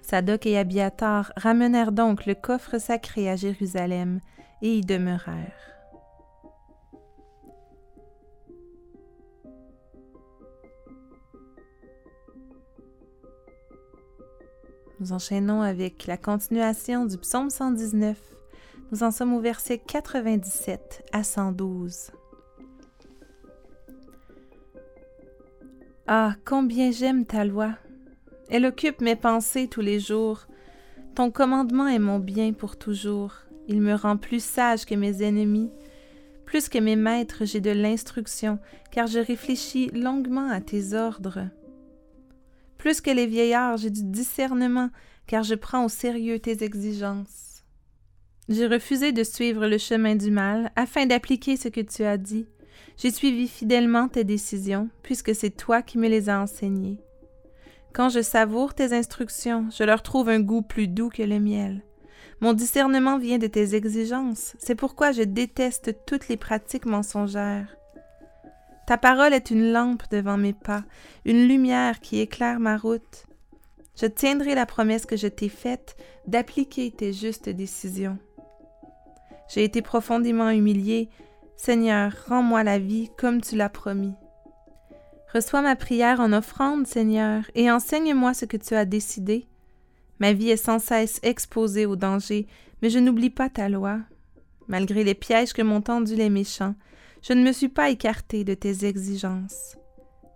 Sadoc 0.00 0.46
et 0.46 0.56
Abiatar 0.56 1.32
ramenèrent 1.36 1.92
donc 1.92 2.24
le 2.24 2.34
coffre 2.34 2.78
sacré 2.78 3.28
à 3.28 3.36
Jérusalem 3.36 4.20
et 4.62 4.78
y 4.78 4.80
demeurèrent. 4.80 5.79
Nous 15.00 15.12
enchaînons 15.14 15.62
avec 15.62 16.06
la 16.06 16.18
continuation 16.18 17.06
du 17.06 17.16
psaume 17.16 17.48
119. 17.48 18.18
Nous 18.92 19.02
en 19.02 19.10
sommes 19.10 19.32
au 19.32 19.40
verset 19.40 19.78
97 19.78 21.08
à 21.14 21.24
112. 21.24 22.10
Ah, 26.06 26.34
combien 26.44 26.90
j'aime 26.90 27.24
ta 27.24 27.46
loi. 27.46 27.70
Elle 28.50 28.66
occupe 28.66 29.00
mes 29.00 29.16
pensées 29.16 29.68
tous 29.68 29.80
les 29.80 30.00
jours. 30.00 30.46
Ton 31.14 31.30
commandement 31.30 31.88
est 31.88 31.98
mon 31.98 32.18
bien 32.18 32.52
pour 32.52 32.76
toujours. 32.76 33.32
Il 33.68 33.80
me 33.80 33.94
rend 33.94 34.18
plus 34.18 34.44
sage 34.44 34.84
que 34.84 34.94
mes 34.94 35.22
ennemis. 35.22 35.70
Plus 36.44 36.68
que 36.68 36.78
mes 36.78 36.96
maîtres, 36.96 37.46
j'ai 37.46 37.60
de 37.60 37.70
l'instruction, 37.70 38.58
car 38.90 39.06
je 39.06 39.20
réfléchis 39.20 39.88
longuement 39.94 40.50
à 40.50 40.60
tes 40.60 40.92
ordres. 40.92 41.46
Plus 42.80 43.02
que 43.02 43.10
les 43.10 43.26
vieillards, 43.26 43.76
j'ai 43.76 43.90
du 43.90 44.02
discernement, 44.02 44.88
car 45.26 45.42
je 45.42 45.54
prends 45.54 45.84
au 45.84 45.90
sérieux 45.90 46.38
tes 46.38 46.64
exigences. 46.64 47.62
J'ai 48.48 48.66
refusé 48.66 49.12
de 49.12 49.22
suivre 49.22 49.66
le 49.66 49.76
chemin 49.76 50.16
du 50.16 50.30
mal 50.30 50.72
afin 50.76 51.04
d'appliquer 51.04 51.58
ce 51.58 51.68
que 51.68 51.82
tu 51.82 52.04
as 52.04 52.16
dit. 52.16 52.46
J'ai 52.96 53.10
suivi 53.10 53.48
fidèlement 53.48 54.08
tes 54.08 54.24
décisions, 54.24 54.88
puisque 55.02 55.34
c'est 55.34 55.50
toi 55.50 55.82
qui 55.82 55.98
me 55.98 56.08
les 56.08 56.30
as 56.30 56.40
enseignées. 56.40 56.96
Quand 57.92 58.08
je 58.08 58.22
savoure 58.22 58.72
tes 58.72 58.94
instructions, 58.94 59.68
je 59.78 59.84
leur 59.84 60.02
trouve 60.02 60.30
un 60.30 60.40
goût 60.40 60.62
plus 60.62 60.88
doux 60.88 61.10
que 61.10 61.22
le 61.22 61.38
miel. 61.38 61.82
Mon 62.40 62.54
discernement 62.54 63.18
vient 63.18 63.36
de 63.36 63.46
tes 63.46 63.74
exigences, 63.74 64.56
c'est 64.58 64.74
pourquoi 64.74 65.12
je 65.12 65.22
déteste 65.22 65.98
toutes 66.06 66.28
les 66.28 66.38
pratiques 66.38 66.86
mensongères. 66.86 67.76
Ta 68.90 68.98
parole 68.98 69.34
est 69.34 69.52
une 69.52 69.70
lampe 69.70 70.02
devant 70.10 70.36
mes 70.36 70.52
pas, 70.52 70.82
une 71.24 71.46
lumière 71.46 72.00
qui 72.00 72.18
éclaire 72.18 72.58
ma 72.58 72.76
route. 72.76 73.24
Je 73.94 74.06
tiendrai 74.06 74.56
la 74.56 74.66
promesse 74.66 75.06
que 75.06 75.16
je 75.16 75.28
t'ai 75.28 75.48
faite 75.48 75.94
d'appliquer 76.26 76.90
tes 76.90 77.12
justes 77.12 77.48
décisions. 77.48 78.18
J'ai 79.48 79.62
été 79.62 79.80
profondément 79.80 80.50
humilié. 80.50 81.08
Seigneur, 81.56 82.12
rends-moi 82.26 82.64
la 82.64 82.80
vie 82.80 83.10
comme 83.16 83.40
tu 83.40 83.54
l'as 83.54 83.68
promis. 83.68 84.14
Reçois 85.32 85.62
ma 85.62 85.76
prière 85.76 86.18
en 86.18 86.32
offrande, 86.32 86.88
Seigneur, 86.88 87.44
et 87.54 87.70
enseigne-moi 87.70 88.34
ce 88.34 88.44
que 88.44 88.56
tu 88.56 88.74
as 88.74 88.86
décidé. 88.86 89.46
Ma 90.18 90.32
vie 90.32 90.50
est 90.50 90.56
sans 90.56 90.80
cesse 90.80 91.20
exposée 91.22 91.86
au 91.86 91.94
danger, 91.94 92.48
mais 92.82 92.90
je 92.90 92.98
n'oublie 92.98 93.30
pas 93.30 93.50
ta 93.50 93.68
loi. 93.68 94.00
Malgré 94.66 95.04
les 95.04 95.14
pièges 95.14 95.52
que 95.52 95.62
m'ont 95.62 95.80
tendus 95.80 96.16
les 96.16 96.28
méchants, 96.28 96.74
je 97.22 97.32
ne 97.32 97.42
me 97.42 97.52
suis 97.52 97.68
pas 97.68 97.90
écarté 97.90 98.44
de 98.44 98.54
tes 98.54 98.84
exigences. 98.84 99.76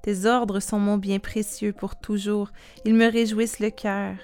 Tes 0.02 0.26
ordres 0.26 0.60
sont 0.60 0.78
mon 0.78 0.98
bien 0.98 1.18
précieux 1.18 1.72
pour 1.72 1.96
toujours, 1.96 2.50
ils 2.84 2.94
me 2.94 3.10
réjouissent 3.10 3.60
le 3.60 3.70
cœur. 3.70 4.16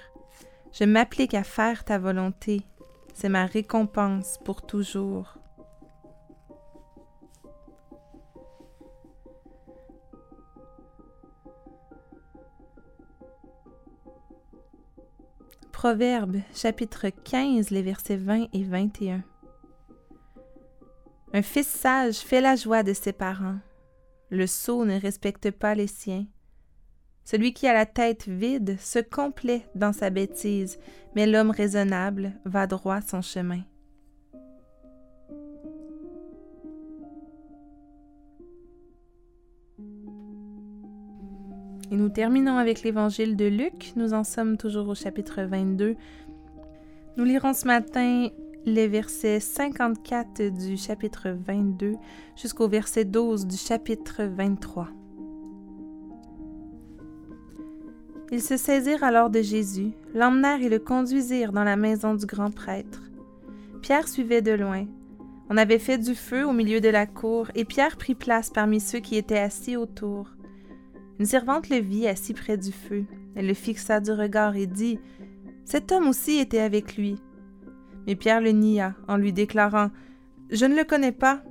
Je 0.71 0.83
m'applique 0.83 1.33
à 1.33 1.43
faire 1.43 1.83
ta 1.83 1.97
volonté, 1.97 2.61
c'est 3.13 3.29
ma 3.29 3.45
récompense 3.45 4.37
pour 4.45 4.61
toujours. 4.61 5.37
Proverbe 15.71 16.41
chapitre 16.53 17.07
15, 17.09 17.71
les 17.71 17.81
versets 17.81 18.15
20 18.15 18.49
et 18.53 18.63
21. 18.63 19.23
Un 21.33 21.41
fils 21.41 21.67
sage 21.67 22.17
fait 22.17 22.41
la 22.41 22.57
joie 22.57 22.83
de 22.83 22.91
ses 22.91 23.13
parents. 23.13 23.59
Le 24.29 24.47
sot 24.47 24.85
ne 24.85 24.99
respecte 24.99 25.49
pas 25.51 25.75
les 25.75 25.87
siens. 25.87 26.25
Celui 27.23 27.53
qui 27.53 27.67
a 27.67 27.73
la 27.73 27.85
tête 27.85 28.27
vide 28.27 28.77
se 28.79 28.99
complaît 28.99 29.65
dans 29.73 29.93
sa 29.93 30.09
bêtise, 30.09 30.77
mais 31.15 31.27
l'homme 31.27 31.51
raisonnable 31.51 32.33
va 32.43 32.67
droit 32.67 32.99
son 32.99 33.21
chemin. 33.21 33.61
Et 41.91 41.95
nous 41.95 42.09
terminons 42.09 42.57
avec 42.57 42.83
l'évangile 42.83 43.35
de 43.35 43.45
Luc. 43.45 43.93
Nous 43.95 44.13
en 44.13 44.23
sommes 44.23 44.57
toujours 44.57 44.87
au 44.89 44.95
chapitre 44.95 45.43
22. 45.43 45.95
Nous 47.17 47.23
lirons 47.23 47.53
ce 47.53 47.67
matin 47.67 48.29
les 48.65 48.87
versets 48.87 49.39
54 49.39 50.49
du 50.49 50.77
chapitre 50.77 51.29
22 51.29 51.95
jusqu'au 52.35 52.67
verset 52.67 53.05
12 53.05 53.47
du 53.47 53.57
chapitre 53.57 54.23
23. 54.23 54.89
Ils 58.31 58.41
se 58.41 58.57
saisirent 58.57 59.03
alors 59.03 59.29
de 59.29 59.41
Jésus, 59.41 59.91
l'emmenèrent 60.13 60.61
et 60.61 60.69
le 60.69 60.79
conduisirent 60.79 61.51
dans 61.51 61.63
la 61.63 61.75
maison 61.75 62.13
du 62.13 62.25
grand 62.25 62.51
prêtre. 62.51 63.01
Pierre 63.81 64.07
suivait 64.07 64.41
de 64.41 64.51
loin. 64.51 64.85
On 65.49 65.57
avait 65.57 65.79
fait 65.79 65.97
du 65.97 66.15
feu 66.15 66.45
au 66.45 66.53
milieu 66.53 66.79
de 66.79 66.87
la 66.87 67.07
cour, 67.07 67.47
et 67.55 67.65
Pierre 67.65 67.97
prit 67.97 68.15
place 68.15 68.49
parmi 68.49 68.79
ceux 68.79 68.99
qui 68.99 69.17
étaient 69.17 69.39
assis 69.39 69.75
autour. 69.75 70.27
Une 71.19 71.25
servante 71.25 71.69
le 71.69 71.77
vit 71.77 72.07
assis 72.07 72.33
près 72.33 72.57
du 72.57 72.71
feu. 72.71 73.05
Elle 73.35 73.47
le 73.47 73.53
fixa 73.53 73.99
du 73.99 74.11
regard 74.11 74.55
et 74.55 74.67
dit 74.67 74.99
Cet 75.65 75.91
homme 75.91 76.07
aussi 76.07 76.37
était 76.37 76.59
avec 76.59 76.95
lui. 76.95 77.17
Mais 78.07 78.15
Pierre 78.15 78.41
le 78.41 78.51
nia 78.51 78.95
en 79.07 79.17
lui 79.17 79.33
déclarant 79.33 79.89
Je 80.49 80.65
ne 80.65 80.75
le 80.75 80.83
connais 80.83 81.11
pas. 81.11 81.41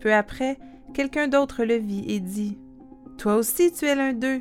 Peu 0.00 0.12
après, 0.12 0.58
quelqu'un 0.94 1.28
d'autre 1.28 1.64
le 1.64 1.76
vit 1.76 2.04
et 2.08 2.20
dit 2.20 2.58
Toi 3.18 3.36
aussi 3.36 3.72
tu 3.72 3.86
es 3.86 3.94
l'un 3.94 4.12
d'eux. 4.12 4.40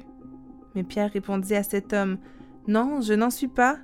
Mais 0.75 0.83
Pierre 0.83 1.11
répondit 1.11 1.55
à 1.55 1.63
cet 1.63 1.93
homme 1.93 2.17
Non, 2.67 3.01
je 3.01 3.13
n'en 3.13 3.29
suis 3.29 3.47
pas. 3.47 3.77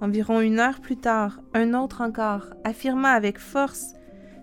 Environ 0.00 0.40
une 0.40 0.58
heure 0.58 0.80
plus 0.80 0.96
tard, 0.96 1.40
un 1.54 1.72
autre 1.74 2.00
encore 2.00 2.46
affirma 2.64 3.10
avec 3.10 3.38
force 3.38 3.94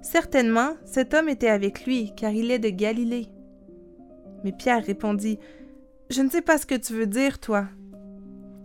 Certainement, 0.02 0.72
cet 0.84 1.14
homme 1.14 1.30
était 1.30 1.50
avec 1.50 1.86
lui, 1.86 2.12
car 2.16 2.32
il 2.32 2.50
est 2.50 2.60
de 2.60 2.70
Galilée. 2.70 3.28
Mais 4.44 4.52
Pierre 4.52 4.84
répondit 4.84 5.38
Je 6.10 6.22
ne 6.22 6.30
sais 6.30 6.42
pas 6.42 6.58
ce 6.58 6.66
que 6.66 6.76
tu 6.76 6.94
veux 6.94 7.06
dire, 7.06 7.40
toi. 7.40 7.68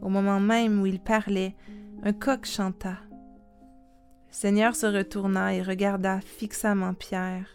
Au 0.01 0.09
moment 0.09 0.41
même 0.41 0.81
où 0.81 0.87
il 0.87 0.99
parlait, 0.99 1.55
un 2.07 2.13
coq 2.13 2.47
chanta. 2.47 2.99
Le 3.11 4.33
Seigneur 4.33 4.77
se 4.77 4.87
retourna 4.87 5.55
et 5.55 5.61
regarda 5.61 6.21
fixement 6.21 6.95
Pierre. 6.95 7.49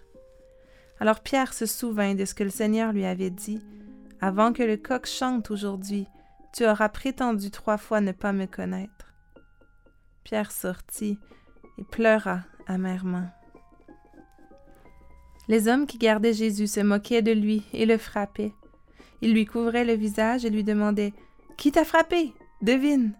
Alors 0.99 1.21
Pierre 1.21 1.53
se 1.53 1.65
souvint 1.65 2.15
de 2.15 2.25
ce 2.25 2.33
que 2.33 2.43
le 2.43 2.49
Seigneur 2.49 2.91
lui 2.91 3.05
avait 3.05 3.29
dit. 3.29 3.61
Avant 4.19 4.51
que 4.51 4.61
le 4.61 4.75
coq 4.75 5.05
chante 5.05 5.51
aujourd'hui, 5.51 6.05
tu 6.53 6.67
auras 6.67 6.89
prétendu 6.89 7.49
trois 7.49 7.77
fois 7.77 8.01
ne 8.01 8.11
pas 8.11 8.33
me 8.33 8.45
connaître. 8.45 9.13
Pierre 10.25 10.51
sortit 10.51 11.17
et 11.77 11.85
pleura 11.85 12.41
amèrement. 12.67 13.29
Les 15.47 15.69
hommes 15.69 15.87
qui 15.87 15.97
gardaient 15.97 16.33
Jésus 16.33 16.67
se 16.67 16.81
moquaient 16.81 17.21
de 17.21 17.31
lui 17.31 17.63
et 17.71 17.85
le 17.85 17.97
frappaient. 17.97 18.51
Ils 19.21 19.31
lui 19.31 19.45
couvraient 19.45 19.85
le 19.85 19.93
visage 19.93 20.43
et 20.43 20.49
lui 20.49 20.65
demandaient 20.65 21.13
Qui 21.55 21.71
t'a 21.71 21.85
frappé? 21.85 22.33
Devine. 22.61 23.13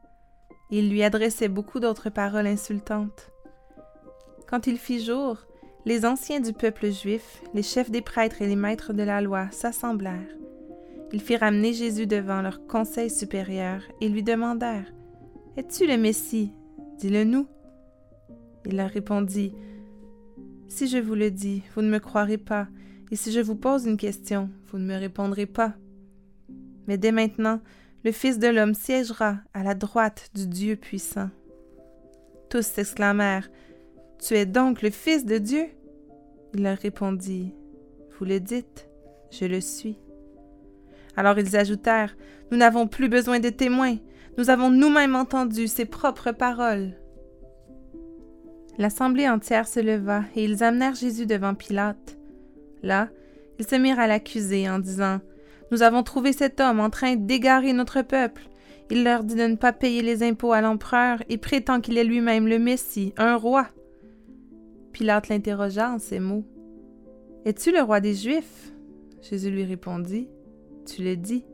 Ils 0.71 0.89
lui 0.89 1.03
adressaient 1.03 1.49
beaucoup 1.49 1.79
d'autres 1.79 2.09
paroles 2.09 2.47
insultantes. 2.47 3.31
Quand 4.47 4.67
il 4.67 4.77
fit 4.77 5.03
jour, 5.03 5.37
les 5.85 6.05
anciens 6.05 6.39
du 6.39 6.53
peuple 6.53 6.91
juif, 6.91 7.41
les 7.53 7.63
chefs 7.63 7.91
des 7.91 8.01
prêtres 8.01 8.41
et 8.41 8.47
les 8.47 8.55
maîtres 8.55 8.93
de 8.93 9.03
la 9.03 9.21
loi 9.21 9.47
s'assemblèrent. 9.51 10.37
Ils 11.13 11.21
firent 11.21 11.43
amener 11.43 11.73
Jésus 11.73 12.07
devant 12.07 12.41
leur 12.41 12.65
conseil 12.67 13.09
supérieur 13.09 13.81
et 13.99 14.07
lui 14.07 14.23
demandèrent 14.23 14.91
Es-tu 15.57 15.85
le 15.85 15.97
Messie? 15.97 16.53
Dis-le 16.97 17.23
nous. 17.25 17.47
Il 18.65 18.77
leur 18.77 18.89
répondit 18.89 19.53
Si 20.67 20.87
je 20.87 20.97
vous 20.97 21.15
le 21.15 21.31
dis, 21.31 21.63
vous 21.75 21.81
ne 21.81 21.89
me 21.89 21.99
croirez 21.99 22.37
pas, 22.37 22.67
et 23.11 23.15
si 23.17 23.31
je 23.31 23.41
vous 23.41 23.55
pose 23.55 23.85
une 23.85 23.97
question, 23.97 24.49
vous 24.67 24.77
ne 24.77 24.85
me 24.85 24.95
répondrez 24.95 25.45
pas. 25.45 25.73
Mais 26.87 26.97
dès 26.97 27.11
maintenant, 27.11 27.59
le 28.03 28.11
Fils 28.11 28.39
de 28.39 28.47
l'homme 28.47 28.73
siégera 28.73 29.37
à 29.53 29.63
la 29.63 29.75
droite 29.75 30.29
du 30.33 30.47
Dieu 30.47 30.75
puissant. 30.75 31.29
Tous 32.49 32.65
s'exclamèrent 32.65 33.49
Tu 34.19 34.33
es 34.35 34.45
donc 34.45 34.81
le 34.81 34.89
Fils 34.89 35.25
de 35.25 35.37
Dieu? 35.37 35.65
Il 36.53 36.63
leur 36.63 36.77
répondit 36.77 37.53
Vous 38.17 38.25
le 38.25 38.39
dites, 38.39 38.89
je 39.29 39.45
le 39.45 39.61
suis. 39.61 39.97
Alors 41.15 41.37
ils 41.37 41.55
ajoutèrent 41.55 42.15
Nous 42.51 42.57
n'avons 42.57 42.87
plus 42.87 43.09
besoin 43.09 43.39
de 43.39 43.49
témoins, 43.49 43.97
nous 44.37 44.49
avons 44.49 44.69
nous-mêmes 44.69 45.15
entendu 45.15 45.67
ses 45.67 45.85
propres 45.85 46.31
paroles. 46.31 46.97
L'assemblée 48.77 49.29
entière 49.29 49.67
se 49.67 49.79
leva 49.79 50.23
et 50.35 50.43
ils 50.45 50.63
amenèrent 50.63 50.95
Jésus 50.95 51.25
devant 51.25 51.53
Pilate. 51.53 52.17
Là, 52.81 53.09
ils 53.59 53.67
se 53.67 53.75
mirent 53.75 53.99
à 53.99 54.07
l'accuser 54.07 54.67
en 54.69 54.79
disant 54.79 55.19
Nous 55.71 55.83
avons 55.83 56.03
trouvé 56.03 56.33
cet 56.33 56.59
homme 56.59 56.81
en 56.81 56.89
train 56.89 57.15
d'égarer 57.15 57.71
notre 57.71 58.01
peuple. 58.01 58.49
Il 58.89 59.05
leur 59.05 59.23
dit 59.23 59.35
de 59.35 59.47
ne 59.47 59.55
pas 59.55 59.71
payer 59.71 60.01
les 60.01 60.21
impôts 60.21 60.51
à 60.51 60.59
l'empereur 60.59 61.23
et 61.29 61.37
prétend 61.37 61.79
qu'il 61.79 61.97
est 61.97 62.03
lui-même 62.03 62.45
le 62.45 62.59
Messie, 62.59 63.13
un 63.15 63.37
roi. 63.37 63.67
Pilate 64.91 65.29
l'interrogea 65.29 65.93
en 65.93 65.99
ces 65.99 66.19
mots. 66.19 66.45
Es-tu 67.45 67.71
le 67.71 67.81
roi 67.81 68.01
des 68.01 68.13
Juifs? 68.13 68.73
Jésus 69.21 69.49
lui 69.49 69.63
répondit 69.63 70.27
Tu 70.85 71.03
le 71.03 71.15
dis. 71.15 71.45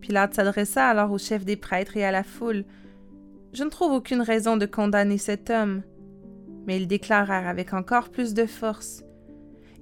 Pilate 0.00 0.34
s'adressa 0.34 0.88
alors 0.88 1.12
au 1.12 1.18
chef 1.18 1.44
des 1.44 1.56
prêtres 1.56 1.98
et 1.98 2.04
à 2.04 2.10
la 2.10 2.22
foule. 2.22 2.64
Je 3.52 3.64
ne 3.64 3.68
trouve 3.68 3.92
aucune 3.92 4.22
raison 4.22 4.56
de 4.56 4.64
condamner 4.64 5.18
cet 5.18 5.50
homme. 5.50 5.82
Mais 6.66 6.78
ils 6.78 6.88
déclarèrent 6.88 7.48
avec 7.48 7.74
encore 7.74 8.08
plus 8.08 8.32
de 8.32 8.46
force. 8.46 9.04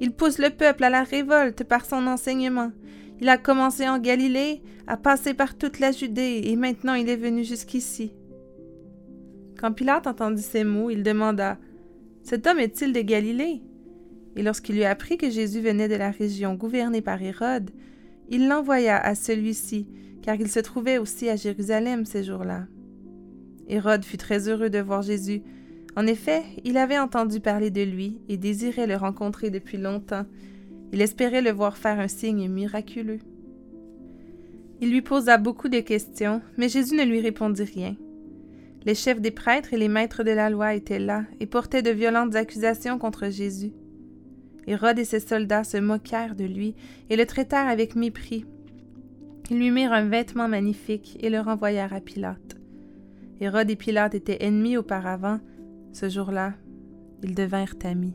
Il 0.00 0.12
pousse 0.12 0.38
le 0.38 0.50
peuple 0.50 0.82
à 0.82 0.90
la 0.90 1.04
révolte 1.04 1.62
par 1.62 1.84
son 1.84 2.06
enseignement. 2.08 2.72
Il 3.20 3.28
a 3.28 3.38
commencé 3.38 3.88
en 3.88 3.98
Galilée, 3.98 4.62
a 4.86 4.96
passé 4.96 5.34
par 5.34 5.56
toute 5.56 5.80
la 5.80 5.92
Judée, 5.92 6.42
et 6.44 6.56
maintenant 6.56 6.94
il 6.94 7.08
est 7.08 7.16
venu 7.16 7.44
jusqu'ici. 7.44 8.12
Quand 9.58 9.72
Pilate 9.72 10.06
entendit 10.06 10.42
ces 10.42 10.64
mots, 10.64 10.90
il 10.90 11.02
demanda 11.02 11.58
Cet 12.22 12.46
homme 12.46 12.58
est-il 12.58 12.92
de 12.92 13.00
Galilée? 13.00 13.60
Et 14.36 14.42
lorsqu'il 14.42 14.76
lui 14.76 14.84
apprit 14.84 15.18
que 15.18 15.30
Jésus 15.30 15.60
venait 15.60 15.88
de 15.88 15.96
la 15.96 16.10
région 16.10 16.54
gouvernée 16.54 17.02
par 17.02 17.20
Hérode, 17.20 17.70
il 18.28 18.46
l'envoya 18.46 18.98
à 18.98 19.14
celui-ci, 19.14 19.88
car 20.22 20.36
il 20.36 20.48
se 20.48 20.60
trouvait 20.60 20.98
aussi 20.98 21.28
à 21.28 21.36
Jérusalem 21.36 22.04
ces 22.04 22.22
jours-là. 22.22 22.66
Hérode 23.66 24.04
fut 24.04 24.16
très 24.16 24.48
heureux 24.48 24.70
de 24.70 24.78
voir 24.78 25.02
Jésus, 25.02 25.42
en 25.98 26.06
effet, 26.06 26.44
il 26.64 26.76
avait 26.76 27.00
entendu 27.00 27.40
parler 27.40 27.72
de 27.72 27.82
lui 27.82 28.20
et 28.28 28.36
désirait 28.36 28.86
le 28.86 28.94
rencontrer 28.94 29.50
depuis 29.50 29.78
longtemps. 29.78 30.26
Il 30.92 31.00
espérait 31.02 31.42
le 31.42 31.50
voir 31.50 31.76
faire 31.76 32.00
un 32.00 32.08
signe 32.08 32.48
miraculeux. 32.48 33.20
Il 34.80 34.90
lui 34.90 35.02
posa 35.02 35.38
beaucoup 35.38 35.68
de 35.68 35.80
questions, 35.80 36.40
mais 36.56 36.68
Jésus 36.68 36.96
ne 36.96 37.04
lui 37.04 37.20
répondit 37.20 37.64
rien. 37.64 37.96
Les 38.84 38.94
chefs 38.94 39.20
des 39.20 39.32
prêtres 39.32 39.74
et 39.74 39.76
les 39.76 39.88
maîtres 39.88 40.22
de 40.22 40.30
la 40.30 40.50
loi 40.50 40.74
étaient 40.74 41.00
là 41.00 41.24
et 41.40 41.46
portaient 41.46 41.82
de 41.82 41.90
violentes 41.90 42.36
accusations 42.36 42.98
contre 42.98 43.28
Jésus. 43.28 43.72
Hérode 44.66 44.98
et 44.98 45.04
ses 45.04 45.20
soldats 45.20 45.64
se 45.64 45.78
moquèrent 45.78 46.36
de 46.36 46.44
lui 46.44 46.74
et 47.10 47.16
le 47.16 47.26
traitèrent 47.26 47.68
avec 47.68 47.96
mépris. 47.96 48.44
Ils 49.50 49.58
lui 49.58 49.70
mirent 49.70 49.92
un 49.92 50.08
vêtement 50.08 50.46
magnifique 50.46 51.16
et 51.20 51.30
le 51.30 51.40
renvoyèrent 51.40 51.94
à 51.94 52.00
Pilate. 52.00 52.56
Hérode 53.40 53.70
et 53.70 53.76
Pilate 53.76 54.14
étaient 54.14 54.44
ennemis 54.44 54.76
auparavant, 54.76 55.40
ce 55.92 56.08
jour-là, 56.08 56.54
ils 57.22 57.34
devinrent 57.34 57.76
amis. 57.84 58.14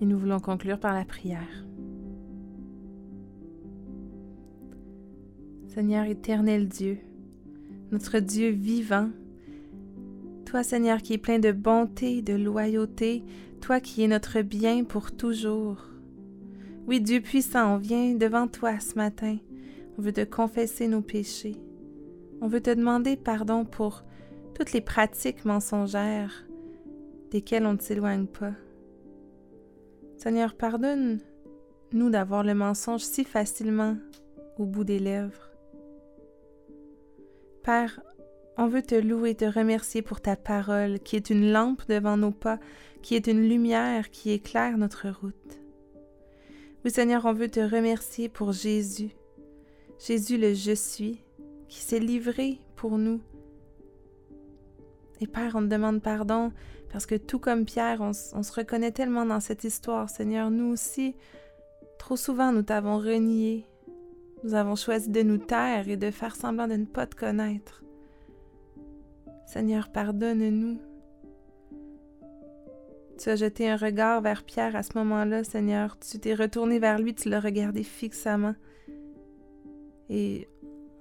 Et 0.00 0.06
nous 0.06 0.18
voulons 0.18 0.40
conclure 0.40 0.78
par 0.78 0.94
la 0.94 1.04
prière. 1.04 1.66
Seigneur 5.68 6.06
éternel 6.06 6.68
Dieu, 6.68 6.98
notre 7.92 8.18
Dieu 8.18 8.48
vivant, 8.48 9.10
toi 10.46 10.62
Seigneur 10.62 11.02
qui 11.02 11.12
es 11.12 11.18
plein 11.18 11.38
de 11.38 11.52
bonté, 11.52 12.22
de 12.22 12.34
loyauté, 12.34 13.22
toi 13.60 13.80
qui 13.80 14.02
es 14.02 14.08
notre 14.08 14.40
bien 14.40 14.84
pour 14.84 15.12
toujours. 15.12 15.84
Oui, 16.86 17.00
Dieu 17.00 17.20
puissant, 17.20 17.74
on 17.74 17.78
vient 17.78 18.14
devant 18.14 18.46
toi 18.46 18.78
ce 18.78 18.94
matin. 18.94 19.36
On 19.98 20.02
veut 20.02 20.12
te 20.12 20.24
confesser 20.24 20.88
nos 20.88 21.02
péchés. 21.02 21.56
On 22.40 22.48
veut 22.48 22.60
te 22.60 22.70
demander 22.70 23.16
pardon 23.16 23.64
pour 23.64 24.04
toutes 24.54 24.72
les 24.72 24.80
pratiques 24.80 25.44
mensongères 25.44 26.46
desquelles 27.30 27.66
on 27.66 27.74
ne 27.74 27.80
s'éloigne 27.80 28.26
pas. 28.26 28.52
Seigneur, 30.16 30.54
pardonne-nous 30.54 32.10
d'avoir 32.10 32.42
le 32.42 32.54
mensonge 32.54 33.02
si 33.02 33.24
facilement 33.24 33.96
au 34.58 34.64
bout 34.64 34.84
des 34.84 34.98
lèvres. 34.98 35.50
Père, 37.62 38.00
on 38.56 38.66
veut 38.66 38.82
te 38.82 38.94
louer 38.94 39.30
et 39.30 39.34
te 39.34 39.44
remercier 39.44 40.00
pour 40.00 40.20
ta 40.20 40.34
parole, 40.34 40.98
qui 41.00 41.16
est 41.16 41.30
une 41.30 41.52
lampe 41.52 41.82
devant 41.88 42.16
nos 42.16 42.30
pas, 42.30 42.58
qui 43.02 43.14
est 43.14 43.26
une 43.26 43.46
lumière 43.46 44.10
qui 44.10 44.30
éclaire 44.30 44.78
notre 44.78 45.08
route. 45.08 45.60
Oui 46.84 46.90
Seigneur, 46.90 47.26
on 47.26 47.34
veut 47.34 47.50
te 47.50 47.60
remercier 47.60 48.28
pour 48.28 48.52
Jésus, 48.52 49.10
Jésus 49.98 50.38
le 50.38 50.54
Je 50.54 50.72
suis, 50.74 51.22
qui 51.68 51.80
s'est 51.80 52.00
livré 52.00 52.60
pour 52.76 52.96
nous. 52.96 53.20
Et 55.20 55.26
Père, 55.26 55.52
on 55.56 55.62
te 55.62 55.66
demande 55.66 56.02
pardon 56.02 56.52
parce 56.96 57.04
que 57.04 57.14
tout 57.14 57.38
comme 57.38 57.66
Pierre, 57.66 58.00
on, 58.00 58.14
se 58.14 58.52
reconnaît 58.54 58.90
tellement 58.90 59.26
dans 59.26 59.38
cette 59.38 59.64
histoire, 59.64 60.08
Seigneur. 60.08 60.50
Nous 60.50 60.72
aussi, 60.72 61.14
trop 61.98 62.16
souvent, 62.16 62.52
nous 62.52 62.62
t'avons 62.62 62.96
renié. 62.96 63.66
Nous 64.42 64.54
avons 64.54 64.76
choisi 64.76 65.10
de 65.10 65.20
nous 65.20 65.36
taire 65.36 65.90
et 65.90 65.98
de 65.98 66.10
faire 66.10 66.34
semblant 66.34 66.66
de 66.66 66.76
ne 66.76 66.86
pas 66.86 67.06
te 67.06 67.14
connaître. 67.14 67.84
Seigneur, 69.46 69.90
pardonne-nous. 69.92 70.78
Tu 73.18 73.28
as 73.28 73.36
jeté 73.36 73.68
un 73.68 73.76
regard 73.76 74.22
vers 74.22 74.42
Pierre 74.42 74.74
à 74.74 74.82
ce 74.82 74.96
moment-là, 74.96 75.44
Seigneur. 75.44 75.98
Tu 75.98 76.18
t'es 76.18 76.32
retourné 76.32 76.78
vers 76.78 76.98
lui, 76.98 77.14
tu 77.14 77.28
l'as 77.28 77.40
regardé 77.40 77.82
fixement. 77.82 78.54
Et 80.08 80.48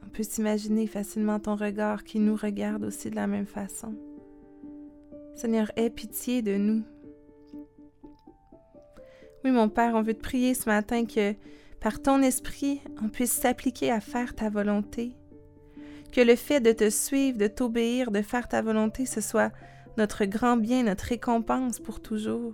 on 0.05 0.09
peut 0.09 0.23
s'imaginer 0.23 0.87
facilement 0.87 1.39
ton 1.39 1.55
regard 1.55 2.03
qui 2.03 2.19
nous 2.19 2.35
regarde 2.35 2.83
aussi 2.83 3.09
de 3.09 3.15
la 3.15 3.27
même 3.27 3.47
façon. 3.47 3.95
Seigneur, 5.35 5.69
aie 5.75 5.89
pitié 5.89 6.41
de 6.41 6.55
nous. 6.55 6.83
Oui, 9.43 9.51
mon 9.51 9.67
Père, 9.69 9.93
on 9.95 10.01
veut 10.01 10.13
te 10.13 10.21
prier 10.21 10.53
ce 10.53 10.67
matin 10.67 11.05
que 11.05 11.35
par 11.81 12.01
ton 12.01 12.21
esprit, 12.21 12.81
on 13.03 13.09
puisse 13.09 13.33
s'appliquer 13.33 13.91
à 13.91 13.99
faire 13.99 14.33
ta 14.33 14.49
volonté. 14.49 15.15
Que 16.13 16.21
le 16.21 16.35
fait 16.35 16.61
de 16.61 16.71
te 16.71 16.89
suivre, 16.89 17.37
de 17.37 17.47
t'obéir, 17.47 18.11
de 18.11 18.21
faire 18.21 18.47
ta 18.47 18.61
volonté, 18.61 19.05
ce 19.05 19.19
soit 19.19 19.51
notre 19.97 20.23
grand 20.25 20.55
bien, 20.55 20.83
notre 20.83 21.05
récompense 21.05 21.79
pour 21.79 22.01
toujours. 22.01 22.53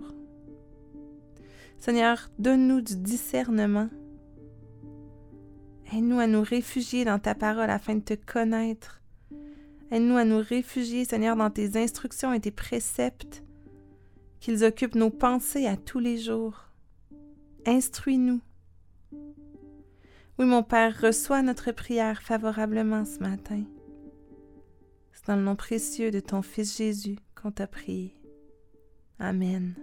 Seigneur, 1.78 2.30
donne-nous 2.38 2.80
du 2.80 2.96
discernement. 2.96 3.88
Aide-nous 5.92 6.18
à 6.18 6.26
nous 6.26 6.42
réfugier 6.42 7.04
dans 7.04 7.18
ta 7.18 7.34
parole 7.34 7.70
afin 7.70 7.94
de 7.94 8.00
te 8.00 8.14
connaître. 8.14 9.01
Aide-nous 9.92 10.16
à 10.16 10.24
nous 10.24 10.38
réfugier, 10.38 11.04
Seigneur, 11.04 11.36
dans 11.36 11.50
tes 11.50 11.76
instructions 11.76 12.32
et 12.32 12.40
tes 12.40 12.50
préceptes, 12.50 13.44
qu'ils 14.40 14.64
occupent 14.64 14.94
nos 14.94 15.10
pensées 15.10 15.66
à 15.66 15.76
tous 15.76 15.98
les 15.98 16.16
jours. 16.16 16.70
Instruis-nous. 17.66 18.40
Oui, 20.38 20.46
mon 20.46 20.62
Père, 20.62 20.98
reçois 20.98 21.42
notre 21.42 21.72
prière 21.72 22.22
favorablement 22.22 23.04
ce 23.04 23.18
matin. 23.18 23.64
C'est 25.12 25.26
dans 25.26 25.36
le 25.36 25.42
nom 25.42 25.56
précieux 25.56 26.10
de 26.10 26.20
ton 26.20 26.40
Fils 26.40 26.78
Jésus 26.78 27.18
qu'on 27.34 27.52
t'a 27.52 27.66
prié. 27.66 28.14
Amen. 29.18 29.74